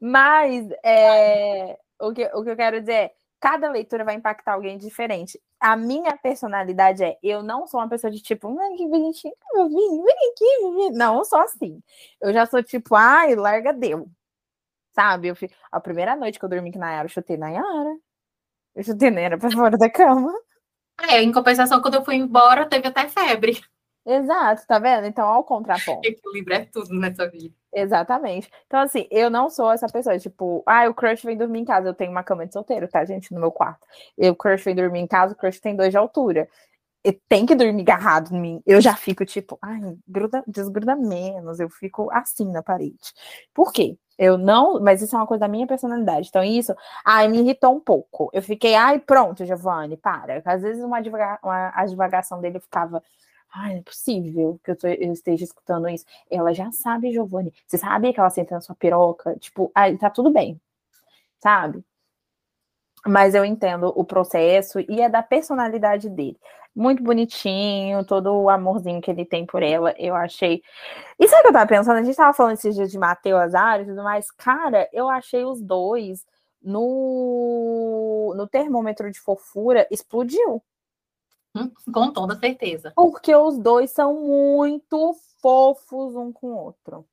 [0.00, 1.78] mas é...
[2.00, 5.38] O, que, o que eu quero dizer é, cada leitura vai impactar alguém diferente.
[5.60, 10.02] A minha personalidade é, eu não sou uma pessoa de tipo, que bonitinho, meu vinho,
[10.02, 11.82] vem aqui, Não, eu sou assim.
[12.22, 14.08] Eu já sou tipo, ai, larga deu.
[14.94, 15.28] Sabe?
[15.28, 15.36] Eu.
[15.72, 17.96] A primeira noite que eu dormi com Nayara, eu chutei Nayara.
[18.74, 20.32] Eu chutei Nayara pra fora da cama.
[21.08, 23.60] É, em compensação, quando eu fui embora, teve até febre.
[24.06, 25.06] Exato, tá vendo?
[25.06, 26.00] Então, ao contraponto.
[26.06, 27.54] Equilíbrio é tudo nessa vida.
[27.72, 28.50] Exatamente.
[28.66, 31.88] Então, assim, eu não sou essa pessoa, tipo, ah, o crush vem dormir em casa.
[31.88, 33.86] Eu tenho uma cama de solteiro, tá, gente, no meu quarto.
[34.18, 36.48] E o crush vem dormir em casa, o crush tem dois de altura.
[37.04, 38.62] E tem que dormir agarrado em mim.
[38.66, 41.58] Eu já fico, tipo, ai, gruda, desgruda menos.
[41.58, 43.12] Eu fico assim na parede.
[43.52, 43.98] Por quê?
[44.18, 46.28] Eu não, mas isso é uma coisa da minha personalidade.
[46.28, 48.30] Então, isso, ai, me irritou um pouco.
[48.32, 50.40] Eu fiquei, ai, pronto, Giovanni, para.
[50.44, 53.02] Às vezes uma, advoga, uma a divagação dele ficava,
[53.52, 56.04] ai, não é possível que eu, tô, eu, esteja escutando isso.
[56.30, 57.52] Ela já sabe, Giovanni.
[57.66, 59.36] Você sabia que ela senta na sua piroca?
[59.38, 60.60] Tipo, ai, tá tudo bem,
[61.40, 61.84] sabe?
[63.06, 66.38] Mas eu entendo o processo e é da personalidade dele
[66.74, 70.62] muito bonitinho, todo o amorzinho que ele tem por ela, eu achei.
[71.18, 71.98] E sabe o que eu tava pensando?
[71.98, 74.30] A gente tava falando esses dias de Matheus Azar e tudo mais.
[74.32, 76.26] Cara, eu achei os dois
[76.60, 80.62] no, no termômetro de fofura explodiu.
[81.54, 82.92] Hum, com toda certeza.
[82.96, 87.06] Porque os dois são muito fofos um com o outro.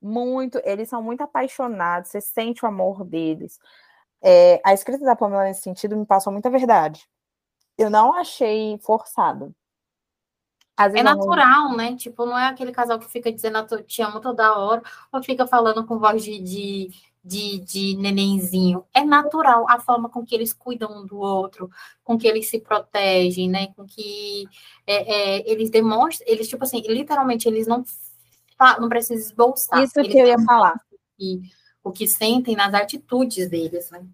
[0.00, 3.58] Muito, eles são muito apaixonados, você sente o amor deles.
[4.22, 7.06] É, a escrita da Pamela nesse sentido me passou muita verdade
[7.78, 9.54] eu não achei forçado.
[10.98, 11.76] é natural, não...
[11.76, 11.96] né?
[11.96, 15.86] Tipo, não é aquele casal que fica dizendo te amo toda hora, ou fica falando
[15.86, 16.90] com voz de, de,
[17.24, 18.84] de, de nenenzinho.
[18.92, 21.70] É natural a forma com que eles cuidam um do outro,
[22.04, 23.68] com que eles se protegem, né?
[23.68, 24.46] Com que
[24.86, 27.82] é, é, eles demonstram, eles, tipo assim, literalmente, eles não,
[28.78, 29.82] não precisam esboçar.
[29.82, 30.78] Isso que eu ia falar.
[31.16, 31.40] Que,
[31.82, 34.06] o que sentem nas atitudes deles, né?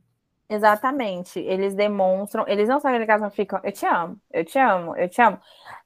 [0.55, 1.39] Exatamente.
[1.41, 5.09] Eles demonstram, eles não aquele caso que ficam, eu te amo, eu te amo, eu
[5.09, 5.39] te amo.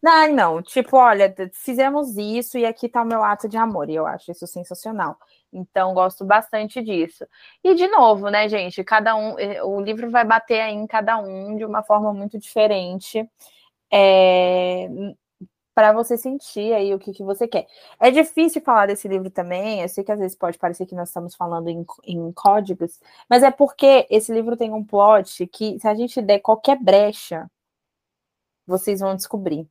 [0.03, 3.95] Não, não, tipo, olha, fizemos isso e aqui tá o meu ato de amor, e
[3.95, 5.17] eu acho isso sensacional.
[5.53, 7.25] Então, gosto bastante disso.
[7.62, 11.17] E, de novo, né, gente, cada um, eh, o livro vai bater aí em cada
[11.19, 13.29] um de uma forma muito diferente.
[13.93, 14.89] É,
[15.77, 17.66] para você sentir aí o que, que você quer.
[18.01, 21.11] É difícil falar desse livro também, eu sei que às vezes pode parecer que nós
[21.11, 22.99] estamos falando em, em códigos,
[23.29, 27.47] mas é porque esse livro tem um plot que, se a gente der qualquer brecha,
[28.66, 29.68] vocês vão descobrir.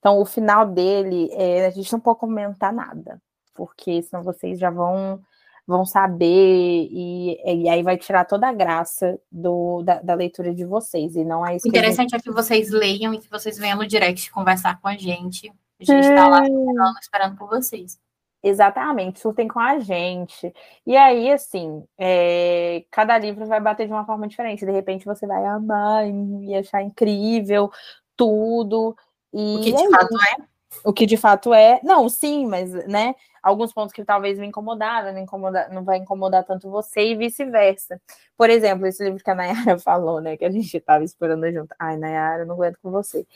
[0.00, 3.22] Então, o final dele, é, a gente não pode comentar nada,
[3.54, 5.22] porque senão vocês já vão
[5.66, 10.64] vão saber e, e aí vai tirar toda a graça do, da, da leitura de
[10.64, 11.66] vocês e não é isso.
[11.66, 12.20] Interessante gente...
[12.20, 15.50] é que vocês leiam e que vocês venham no direct conversar com a gente.
[15.80, 17.98] A gente está lá esperando, esperando por vocês.
[18.42, 20.52] Exatamente, surtem com a gente.
[20.86, 24.66] E aí, assim, é, cada livro vai bater de uma forma diferente.
[24.66, 27.70] De repente você vai amar e achar incrível
[28.14, 28.94] tudo.
[29.32, 30.53] E o que de é fato é.
[30.82, 31.80] O que de fato é.
[31.82, 33.14] Não, sim, mas, né?
[33.44, 38.00] alguns pontos que talvez me incomodaram, não, incomoda, não vai incomodar tanto você e vice-versa.
[38.36, 40.36] Por exemplo, esse livro que a Nayara falou, né?
[40.36, 41.74] Que a gente estava esperando junto.
[41.78, 43.26] Ai, Nayara, não aguento com você.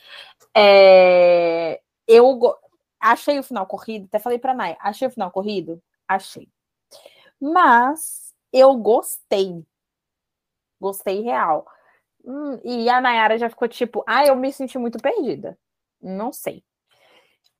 [0.55, 2.39] É, eu
[2.99, 5.81] achei o final corrido, até falei para Nay, achei o final corrido?
[6.07, 6.49] Achei.
[7.39, 9.63] Mas eu gostei.
[10.81, 11.67] Gostei real.
[12.25, 15.57] Hum, e a Nayara já ficou tipo, ah, eu me senti muito perdida.
[16.01, 16.63] Não sei.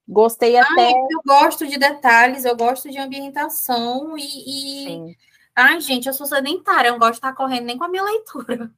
[0.10, 0.88] Gostei até.
[0.88, 5.12] Ai, eu gosto de detalhes, eu gosto de ambientação e.
[5.12, 5.18] e...
[5.55, 8.01] Ai, gente, eu sou sedentária, eu não gosto de estar correndo nem com a minha
[8.03, 8.72] leitura.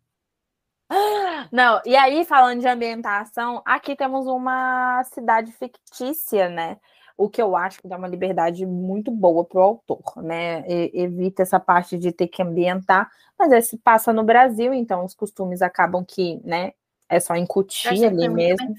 [1.50, 6.78] Não, e aí, falando de ambientação, aqui temos uma cidade fictícia, né?
[7.16, 10.66] O que eu acho que dá uma liberdade muito boa para o autor, né?
[10.68, 13.10] E, evita essa parte de ter que ambientar,
[13.40, 16.74] mas é, se passa no Brasil, então os costumes acabam que, né?
[17.08, 18.76] É só incutir ali mesmo.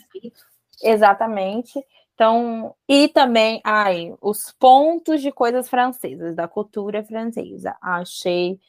[0.83, 1.83] Exatamente.
[2.15, 7.77] Então, e também, ai, os pontos de coisas francesas, da cultura francesa.
[7.83, 8.61] Achei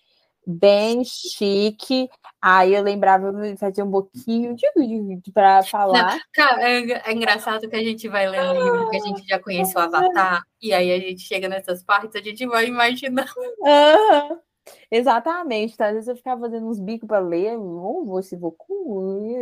[0.46, 2.10] bem chique.
[2.42, 4.56] Aí eu lembrava, eu fazia um pouquinho
[5.34, 6.12] para falar.
[6.12, 9.28] Não, cara, é, é, engraçado que a gente vai ler um livro que a gente
[9.28, 13.30] já conhece o Avatar, e aí a gente chega nessas partes, a gente vai imaginando.
[13.38, 14.40] Uhum.
[14.92, 15.88] Exatamente, tá?
[15.88, 18.56] Às vezes eu ficava fazendo uns bicos para ler, ou vou se vou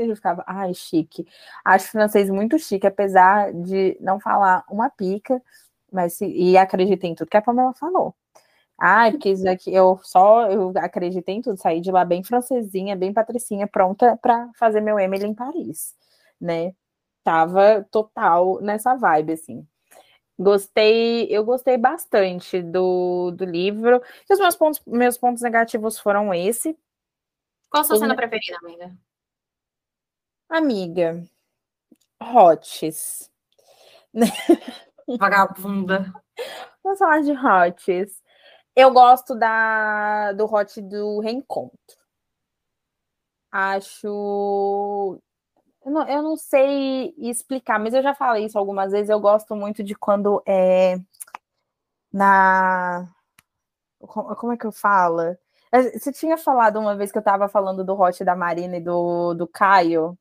[0.04, 1.26] e eu ficava, ai, chique.
[1.64, 5.42] Acho francês muito chique, apesar de não falar uma pica,
[5.92, 8.16] mas e acreditei em tudo que a Pamela falou.
[8.80, 13.14] Ai, porque isso eu só eu acreditei em tudo, saí de lá bem francesinha, bem
[13.14, 15.96] patricinha, pronta para fazer meu Emily em Paris,
[16.42, 16.74] né?
[17.24, 19.68] Tava total nessa vibe assim.
[20.38, 24.02] Gostei, eu gostei bastante do, do livro.
[24.30, 26.78] E os meus pontos, meus pontos negativos foram esse.
[27.70, 28.98] Qual a sua cena preferida, amiga?
[30.50, 31.24] Amiga,
[32.22, 33.32] Hots.
[35.20, 36.12] Vagabunda.
[36.84, 38.22] Vamos falar de Hots.
[38.76, 42.02] Eu gosto da, do Hot do reencontro.
[43.52, 45.22] Acho
[45.86, 49.10] eu não, eu não sei explicar, mas eu já falei isso algumas vezes.
[49.10, 51.00] Eu gosto muito de quando é
[52.12, 53.08] na.
[54.00, 55.38] Como é que eu falo?
[55.72, 58.82] É, você tinha falado uma vez que eu estava falando do Hot da Marina e
[58.82, 60.18] do, do Caio.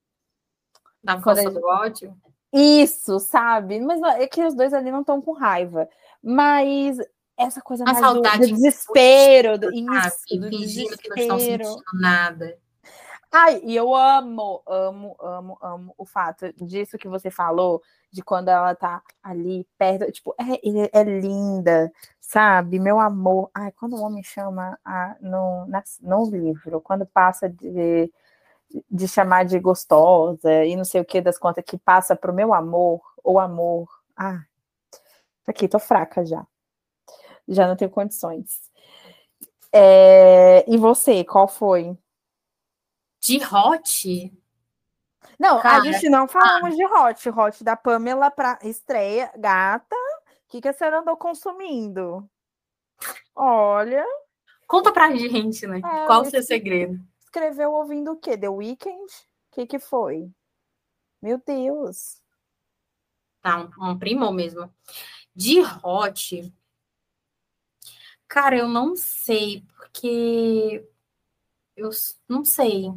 [1.03, 2.15] Na força do ódio?
[2.53, 3.81] Isso, sabe?
[3.81, 5.89] Mas é que os dois ali não estão com raiva.
[6.23, 6.99] Mas
[7.37, 11.37] essa coisa A mais do, saudade do desespero, do, isso, do Fingindo que não estão
[11.37, 11.65] desespero.
[11.65, 12.59] sentindo nada.
[13.33, 17.81] Ai, e eu amo, amo, amo, amo o fato disso que você falou,
[18.13, 22.81] de quando ela tá ali perto, tipo, é, é linda, sabe?
[22.81, 23.49] Meu amor.
[23.55, 28.13] Ai, quando o homem chama a, no, na, no livro, quando passa de,
[28.91, 32.55] de chamar de gostosa e não sei o que das contas, que passa pro meu
[32.55, 33.89] amor, ou amor.
[34.17, 34.43] Ah,
[35.47, 36.47] aqui, tô fraca já.
[37.49, 38.71] Já não tenho condições.
[39.73, 41.97] É, e você, qual foi?
[43.21, 44.33] De hot,
[45.39, 47.29] Não, Cara, a gente não falamos de hot.
[47.31, 49.31] Hot da Pamela para estreia.
[49.37, 52.29] Gata, o que, que a senhora andou consumindo?
[53.35, 54.05] Olha,
[54.67, 55.79] conta pra gente, né?
[55.79, 56.99] É, Qual o eu seu segredo?
[57.21, 58.37] escreveu ouvindo o quê?
[58.37, 59.13] The Weeknd?
[59.53, 60.31] O que, que foi?
[61.23, 62.21] Meu Deus.
[63.41, 64.73] Tá, um, um primor mesmo.
[65.35, 66.53] De hot,
[68.27, 70.87] cara, eu não sei, porque
[71.77, 71.91] eu
[72.29, 72.93] não sei.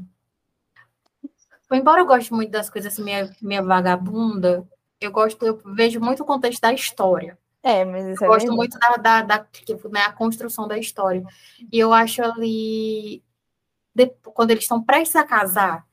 [1.75, 4.67] Embora eu goste muito das coisas assim, minha, minha vagabunda,
[4.99, 7.37] eu gosto, eu vejo muito o contexto da história.
[7.61, 8.57] É, mas isso é Eu gosto verdade.
[8.57, 9.47] muito da, da, da
[9.91, 11.23] né, a construção da história.
[11.71, 13.23] E eu acho ali,
[13.95, 15.85] de- quando eles estão prestes a casar,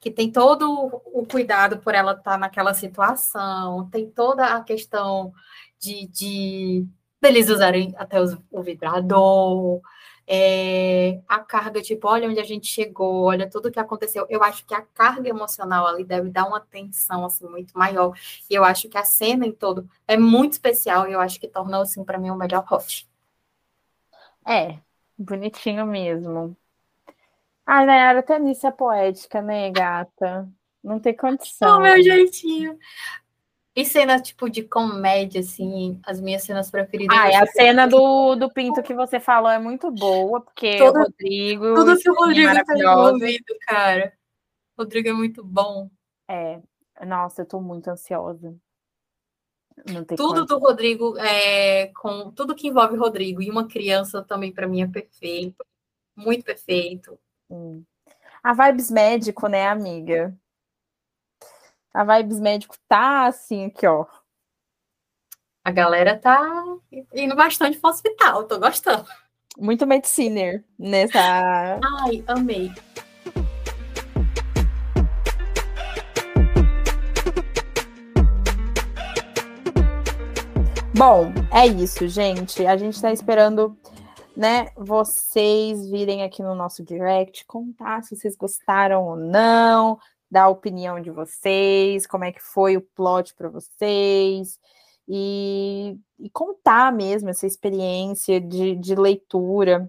[0.00, 0.70] que tem todo
[1.14, 5.32] o cuidado por ela estar naquela situação, tem toda a questão
[5.78, 6.86] de, de
[7.22, 9.80] deles usarem até os- o vibrador,
[10.26, 14.26] é, a carga, tipo, olha onde a gente chegou, olha tudo que aconteceu.
[14.28, 18.16] Eu acho que a carga emocional ali deve dar uma tensão assim muito maior.
[18.48, 21.48] E eu acho que a cena em todo é muito especial e eu acho que
[21.48, 23.08] tornou assim para mim o melhor hot.
[24.46, 24.78] É,
[25.16, 26.56] bonitinho mesmo.
[27.66, 30.48] Ai, Nayara, até nisso é poética, né, gata?
[30.82, 31.78] Não tem condição.
[31.78, 32.78] Oh, meu jeitinho.
[33.76, 37.16] E cena tipo de comédia assim, as minhas cenas preferidas.
[37.18, 40.96] Ah, e a cena do, do Pinto que você falou é muito boa, porque Todo-
[40.96, 41.74] o Rodrigo.
[41.74, 43.08] tudo que o é Rodrigo tá maravilhoso.
[43.16, 44.12] envolvido, cara.
[44.76, 45.90] O Rodrigo é muito bom.
[46.30, 46.60] É,
[47.04, 48.54] nossa, eu tô muito ansiosa.
[49.76, 50.46] Tudo condição.
[50.46, 54.82] do Rodrigo é com tudo que envolve o Rodrigo e uma criança também para mim
[54.82, 55.64] é perfeito.
[56.14, 57.18] Muito perfeito.
[57.50, 57.82] Hum.
[58.40, 60.32] A Vibes Médico, né, amiga?
[61.94, 64.04] A Vibes Médico tá assim aqui, ó.
[65.64, 66.42] A galera tá
[67.14, 69.06] indo bastante pro hospital, tô gostando.
[69.56, 71.20] Muito mediciner nessa.
[72.02, 72.72] Ai, amei.
[80.98, 82.66] Bom, é isso, gente.
[82.66, 83.78] A gente tá esperando,
[84.36, 89.96] né, vocês virem aqui no nosso direct, contar se vocês gostaram ou não,
[90.34, 94.58] dar a opinião de vocês, como é que foi o plot para vocês,
[95.08, 99.88] e, e contar mesmo essa experiência de, de leitura.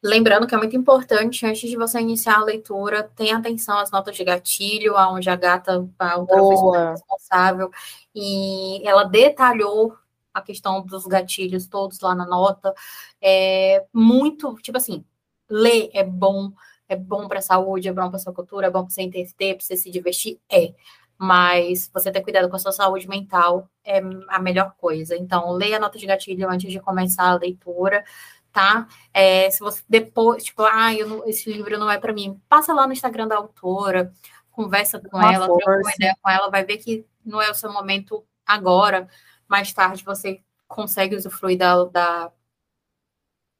[0.00, 4.14] Lembrando que é muito importante, antes de você iniciar a leitura, tenha atenção às notas
[4.14, 6.92] de gatilho, aonde a gata, a Boa.
[6.92, 7.68] responsável,
[8.14, 9.96] e ela detalhou
[10.32, 12.72] a questão dos gatilhos todos lá na nota.
[13.20, 15.04] É muito, tipo assim,
[15.48, 16.52] ler é bom,
[16.88, 19.54] é bom para a saúde, é bom para sua cultura, é bom para você entender,
[19.54, 20.74] para você se divertir, é.
[21.18, 25.16] Mas você ter cuidado com a sua saúde mental é a melhor coisa.
[25.16, 28.04] Então, leia a nota de gatilho antes de começar a leitura,
[28.52, 28.86] tá?
[29.12, 32.86] É, se você depois, tipo, ah, não- esse livro não é para mim, passa lá
[32.86, 34.12] no Instagram da autora,
[34.50, 37.54] conversa com Uma ela, troca uma ideia com ela, vai ver que não é o
[37.54, 39.08] seu momento agora,
[39.48, 42.32] mais tarde você consegue usufruir da, da,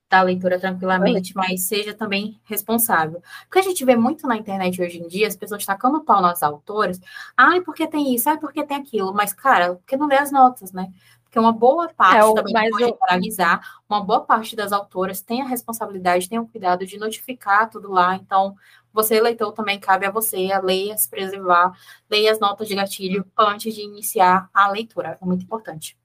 [0.08, 3.20] da leitura tranquilamente, mas seja também responsável.
[3.44, 6.42] Porque a gente vê muito na internet hoje em dia as pessoas tacando pau nas
[6.42, 7.00] autoras,
[7.36, 10.72] ai, porque tem isso, ai, porque tem aquilo, mas, cara, porque não lê as notas,
[10.72, 10.92] né?
[11.24, 15.20] Porque uma boa parte, É, também mas pode o- paralisar, uma boa parte das autoras
[15.20, 18.56] tem a responsabilidade, tem o cuidado de notificar tudo lá, então
[18.92, 21.72] você, leitor, também cabe a você a ler, se preservar,
[22.08, 25.96] leia as notas de gatilho antes de iniciar a leitura, é muito importante.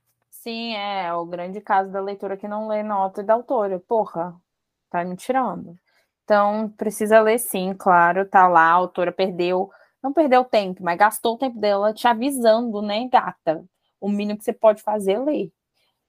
[0.44, 3.80] Sim, é o grande caso da leitura que não lê nota da autora.
[3.80, 4.36] Porra,
[4.90, 5.76] tá me tirando.
[6.24, 9.70] Então, precisa ler sim, claro, tá lá, a autora perdeu,
[10.02, 13.64] não perdeu tempo, mas gastou o tempo dela te avisando, né, gata?
[14.00, 15.52] O mínimo que você pode fazer é ler.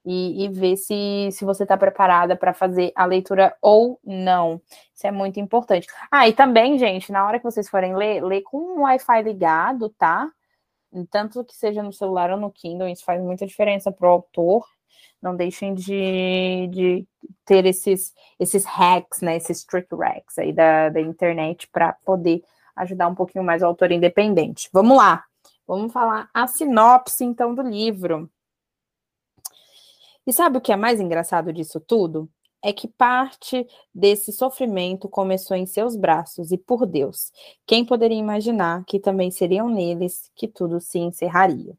[0.04, 4.60] E, e ver se, se você está preparada para fazer a leitura ou não.
[4.94, 5.86] Isso é muito importante.
[6.10, 9.90] Ah, e também, gente, na hora que vocês forem ler, lê com o Wi-Fi ligado,
[9.90, 10.28] tá?
[11.10, 14.66] Tanto que seja no celular ou no Kindle, isso faz muita diferença para o autor.
[15.22, 17.06] Não deixem de, de
[17.44, 19.36] ter esses, esses hacks, né?
[19.36, 22.42] Esses trick hacks aí da, da internet para poder
[22.76, 24.68] ajudar um pouquinho mais o autor independente.
[24.72, 25.24] Vamos lá.
[25.66, 28.28] Vamos falar a sinopse, então, do livro.
[30.26, 32.28] E sabe o que é mais engraçado disso tudo?
[32.62, 37.32] É que parte desse sofrimento começou em seus braços e por Deus.
[37.66, 41.76] Quem poderia imaginar que também seriam neles que tudo se encerraria?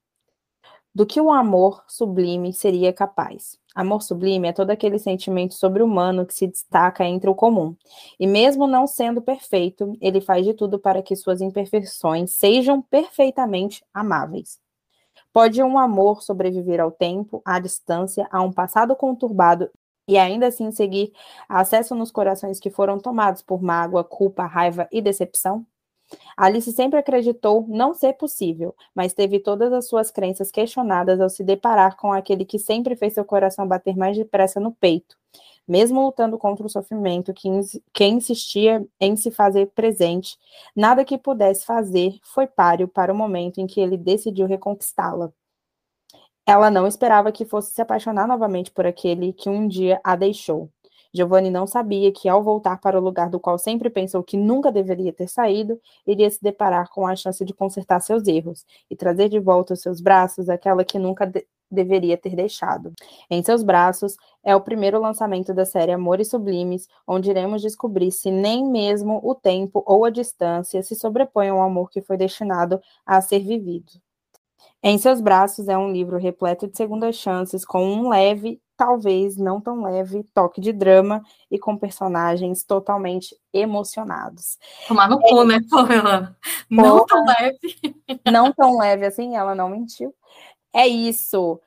[0.94, 3.58] Do que o amor sublime seria capaz?
[3.74, 7.76] Amor sublime é todo aquele sentimento sobre-humano que se destaca entre o comum.
[8.20, 13.84] E mesmo não sendo perfeito, ele faz de tudo para que suas imperfeições sejam perfeitamente
[13.92, 14.60] amáveis.
[15.32, 19.72] Pode um amor sobreviver ao tempo, à distância, a um passado conturbado
[20.08, 21.12] e ainda assim seguir
[21.48, 25.66] acesso nos corações que foram tomados por mágoa, culpa, raiva e decepção?
[26.38, 31.44] Alice sempre acreditou não ser possível, mas teve todas as suas crenças questionadas ao se
[31.44, 35.18] deparar com aquele que sempre fez seu coração bater mais depressa no peito.
[35.68, 37.50] Mesmo lutando contra o sofrimento que,
[37.94, 40.38] que insistia em se fazer presente,
[40.76, 45.32] nada que pudesse fazer foi páreo para o momento em que ele decidiu reconquistá-la.
[46.46, 50.70] Ela não esperava que fosse se apaixonar novamente por aquele que um dia a deixou.
[51.14, 54.72] Giovanni não sabia que, ao voltar para o lugar do qual sempre pensou que nunca
[54.72, 59.30] deveria ter saído, iria se deparar com a chance de consertar seus erros e trazer
[59.30, 62.94] de volta aos seus braços aquela que nunca de deveria ter deixado.
[63.30, 68.30] Em seus braços é o primeiro lançamento da série Amores Sublimes, onde iremos descobrir se
[68.30, 73.20] nem mesmo o tempo ou a distância se sobrepõem ao amor que foi destinado a
[73.22, 73.92] ser vivido.
[74.82, 79.62] Em seus braços é um livro repleto de segundas chances, com um leve talvez não
[79.62, 84.58] tão leve toque de drama e com personagens totalmente emocionados.
[84.88, 86.36] Tomar no cu, né, Pamela?
[86.70, 87.60] Não tão leve.
[88.30, 90.14] Não tão leve assim, ela não mentiu.
[90.74, 91.60] É isso.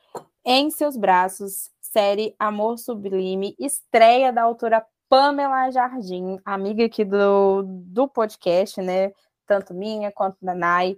[0.45, 8.09] Em seus braços, série Amor Sublime, estreia da autora Pamela Jardim, amiga aqui do, do
[8.09, 9.13] podcast, né?
[9.47, 10.97] Tanto minha quanto da Nai.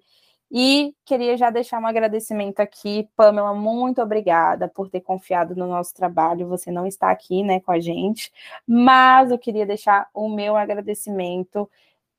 [0.50, 5.94] E queria já deixar um agradecimento aqui, Pamela, muito obrigada por ter confiado no nosso
[5.94, 6.48] trabalho.
[6.48, 8.32] Você não está aqui, né, com a gente,
[8.66, 11.70] mas eu queria deixar o meu agradecimento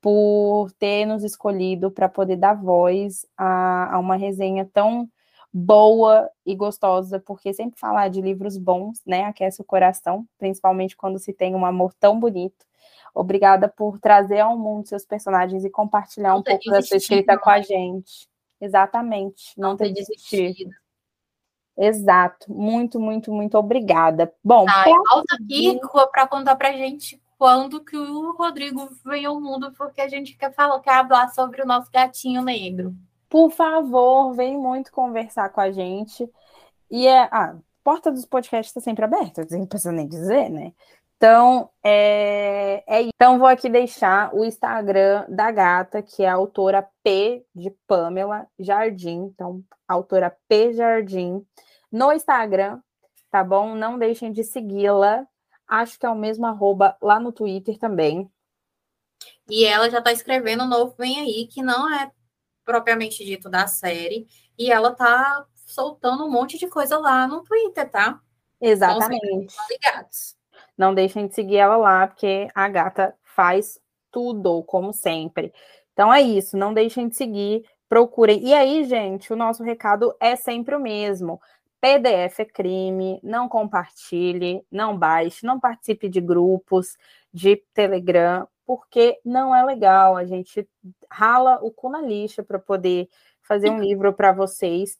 [0.01, 5.09] por ter nos escolhido para poder dar voz a, a, uma resenha tão
[5.51, 11.17] boa e gostosa, porque sempre falar de livros bons, né, aquece o coração, principalmente quando
[11.19, 12.65] se tem um amor tão bonito.
[13.13, 17.49] Obrigada por trazer ao mundo seus personagens e compartilhar um pouco da sua escrita com
[17.49, 17.63] a né?
[17.63, 18.27] gente.
[18.61, 20.41] Exatamente, não, não ter desistido.
[20.41, 20.75] desistido.
[21.77, 24.33] Exato, muito, muito, muito obrigada.
[24.43, 25.79] Bom, tá, volta aqui
[26.11, 30.53] para contar para gente quando que o Rodrigo vem ao mundo, porque a gente quer
[30.53, 32.93] falar, quer falar sobre o nosso gatinho negro.
[33.29, 36.29] Por favor, vem muito conversar com a gente.
[36.91, 40.73] E é, a porta dos podcasts está sempre aberta, não precisa nem dizer, né?
[41.21, 46.89] Então, é, é, então vou aqui deixar o Instagram da gata, que é a autora
[47.03, 49.25] P de Pamela Jardim.
[49.25, 51.45] Então, autora P Jardim
[51.91, 52.81] no Instagram,
[53.29, 53.75] tá bom?
[53.75, 55.27] Não deixem de segui-la.
[55.67, 58.31] Acho que é o mesmo arroba lá no Twitter também.
[59.49, 62.09] E ela já está escrevendo um novo Vem Aí, que não é
[62.63, 64.25] propriamente dito da série.
[64.57, 68.21] E ela tá soltando um monte de coisa lá no Twitter, tá?
[68.61, 69.53] Exatamente.
[69.53, 70.38] Então, ligados.
[70.79, 73.77] Não deixem de seguir ela lá, porque a gata faz
[74.09, 75.53] tudo, como sempre.
[75.91, 78.41] Então é isso, não deixem de seguir, procurem.
[78.41, 81.41] E aí, gente, o nosso recado é sempre o mesmo.
[81.81, 86.97] PDF é crime, não compartilhe, não baixe, não participe de grupos
[87.33, 90.15] de Telegram, porque não é legal.
[90.15, 90.65] A gente
[91.11, 93.09] rala o cu na lixa para poder
[93.41, 94.97] fazer um livro para vocês.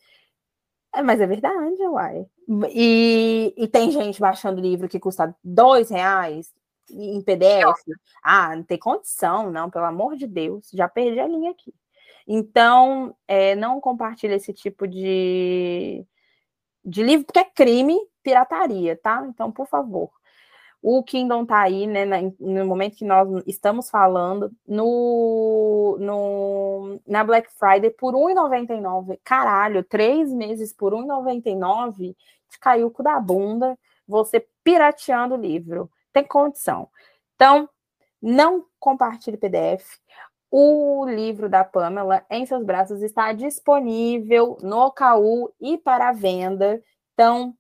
[0.94, 2.26] É, mas é verdade, uai.
[2.72, 6.52] E, e tem gente baixando livro que custa dois reais
[6.92, 7.80] em PDF.
[8.24, 10.70] Ah, não tem condição, não, pelo amor de Deus.
[10.74, 11.74] Já perdi a linha aqui.
[12.28, 16.06] Então, é, não compartilhe esse tipo de,
[16.84, 19.26] de livro, porque é crime, pirataria, tá?
[19.28, 20.12] Então, por favor.
[20.82, 22.06] O Kingdom tá aí, né,
[22.40, 29.20] no momento que nós estamos falando, no, no, na Black Friday por R$1,99.
[29.24, 32.16] Caralho, três meses por R$1,99,
[32.50, 33.78] te caiu o cu da bunda,
[34.08, 35.90] você pirateando o livro.
[36.14, 36.88] Tem condição.
[37.36, 37.70] Então,
[38.22, 40.00] não compartilhe PDF.
[40.52, 46.82] O livro da Pamela, Em Seus Braços, está disponível no KU e para venda.
[47.14, 47.54] Então,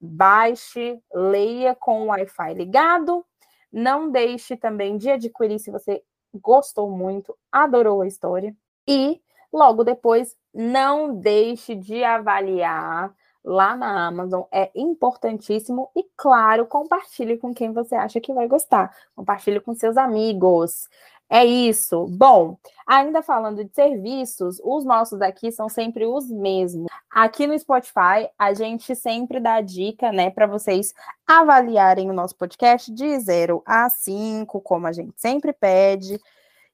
[0.00, 3.24] baixe, leia com o Wi-Fi ligado.
[3.72, 6.02] Não deixe também de adquirir se você
[6.34, 8.54] gostou muito, adorou a história.
[8.86, 9.20] E
[9.52, 13.14] logo depois, não deixe de avaliar
[13.46, 14.42] lá na Amazon.
[14.52, 15.88] É importantíssimo.
[15.96, 18.94] E claro, compartilhe com quem você acha que vai gostar.
[19.14, 20.88] Compartilhe com seus amigos.
[21.28, 22.06] É isso.
[22.06, 22.56] Bom,
[22.86, 26.86] ainda falando de serviços, os nossos aqui são sempre os mesmos.
[27.10, 30.94] Aqui no Spotify, a gente sempre dá dica, né, para vocês
[31.26, 36.20] avaliarem o nosso podcast de 0 a 5, como a gente sempre pede.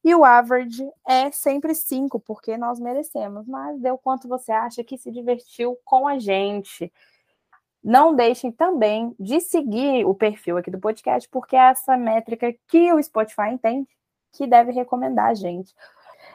[0.04, 3.46] E o average é sempre 5, porque nós merecemos.
[3.46, 6.92] Mas deu quanto você acha que se divertiu com a gente.
[7.82, 12.92] Não deixem também de seguir o perfil aqui do podcast, porque é essa métrica que
[12.92, 13.88] o Spotify entende
[14.32, 15.74] que deve recomendar a gente.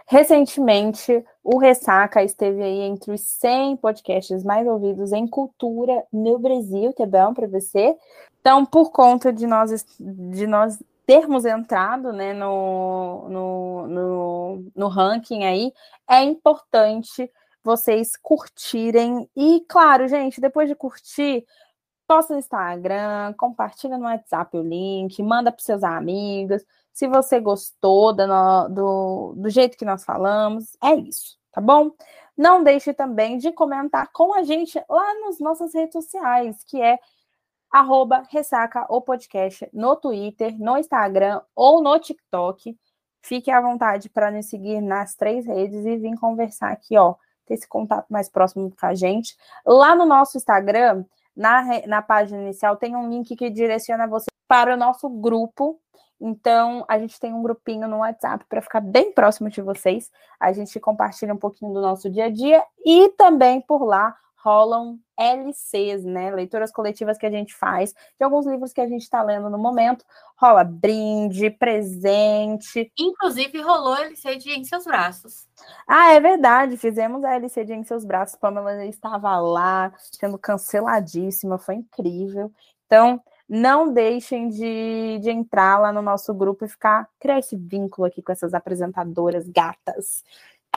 [0.06, 6.94] Recentemente, o Ressaca esteve aí entre os 100 podcasts mais ouvidos em cultura no Brasil,
[6.94, 7.96] que é bom para você.
[8.40, 15.44] Então, por conta de nós, de nós termos entrado né, no, no, no, no ranking
[15.44, 15.74] aí,
[16.10, 17.30] é importante
[17.62, 19.30] vocês curtirem.
[19.36, 21.46] E, claro, gente, depois de curtir,
[22.08, 26.64] posta no Instagram, compartilha no WhatsApp o link, manda para seus amigos.
[26.98, 28.26] Se você gostou do,
[28.70, 31.92] do, do jeito que nós falamos, é isso, tá bom?
[32.36, 36.98] Não deixe também de comentar com a gente lá nas nossas redes sociais, que é
[37.70, 42.76] arroba ressaca o podcast no Twitter, no Instagram ou no TikTok.
[43.22, 47.14] Fique à vontade para nos seguir nas três redes e vir conversar aqui, ó,
[47.46, 49.38] ter esse contato mais próximo com a gente.
[49.64, 54.74] Lá no nosso Instagram, na, na página inicial, tem um link que direciona você para
[54.74, 55.80] o nosso grupo
[56.20, 60.12] então, a gente tem um grupinho no WhatsApp para ficar bem próximo de vocês.
[60.40, 64.16] A gente compartilha um pouquinho do nosso dia a dia e também por lá
[64.48, 66.32] rolam LCs, né?
[66.32, 69.58] Leituras coletivas que a gente faz, de alguns livros que a gente está lendo no
[69.58, 70.06] momento.
[70.38, 72.92] Rola brinde, presente.
[72.98, 75.48] Inclusive, rolou a LC de Em Seus Braços.
[75.88, 76.78] Ah, é verdade.
[76.78, 78.40] Fizemos a LC de Em Seus Braços.
[78.40, 81.58] Pamela estava lá, sendo canceladíssima.
[81.58, 82.52] Foi incrível.
[82.86, 88.08] Então, não deixem de, de entrar lá no nosso grupo e ficar, criar esse vínculo
[88.08, 90.24] aqui com essas apresentadoras gatas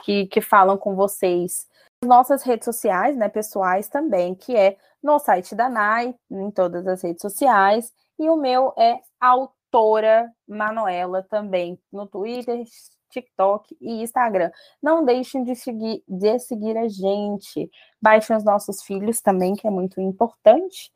[0.03, 1.67] que, que falam com vocês.
[2.03, 7.01] Nossas redes sociais, né, pessoais também, que é no site da NAI, em todas as
[7.01, 12.63] redes sociais, e o meu é autora Manuela também, no Twitter,
[13.11, 14.51] TikTok e Instagram.
[14.81, 17.69] Não deixem de seguir, de seguir a gente.
[18.01, 20.91] Baixem os nossos filhos também, que é muito importante.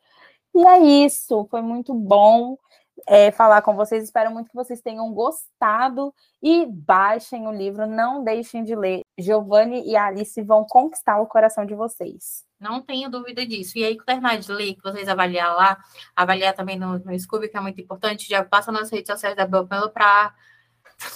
[0.55, 2.57] E é isso, foi muito bom
[3.05, 4.05] é, falar com vocês.
[4.05, 7.85] Espero muito que vocês tenham gostado e baixem o livro.
[7.85, 9.01] Não deixem de ler.
[9.17, 12.45] Giovanni e Alice vão conquistar o coração de vocês.
[12.57, 13.77] Não tenho dúvida disso.
[13.77, 15.77] E aí, terminar de ler, que vocês avaliar lá,
[16.15, 19.45] avaliar também no, no Scooby, que é muito importante, já passa nas redes sociais da
[19.45, 20.33] Belpelo para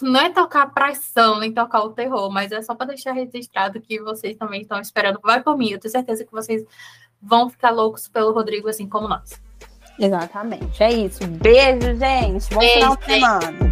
[0.01, 4.01] não é tocar pressão, nem tocar o terror, mas é só para deixar registrado que
[4.01, 5.19] vocês também estão esperando.
[5.23, 6.65] Vai por mim, eu tenho certeza que vocês
[7.21, 9.41] vão ficar loucos pelo Rodrigo, assim como nós.
[9.99, 10.81] Exatamente.
[10.81, 11.25] É isso.
[11.27, 12.53] Beijo, gente.
[12.53, 13.68] Bom Beijo, final de semana.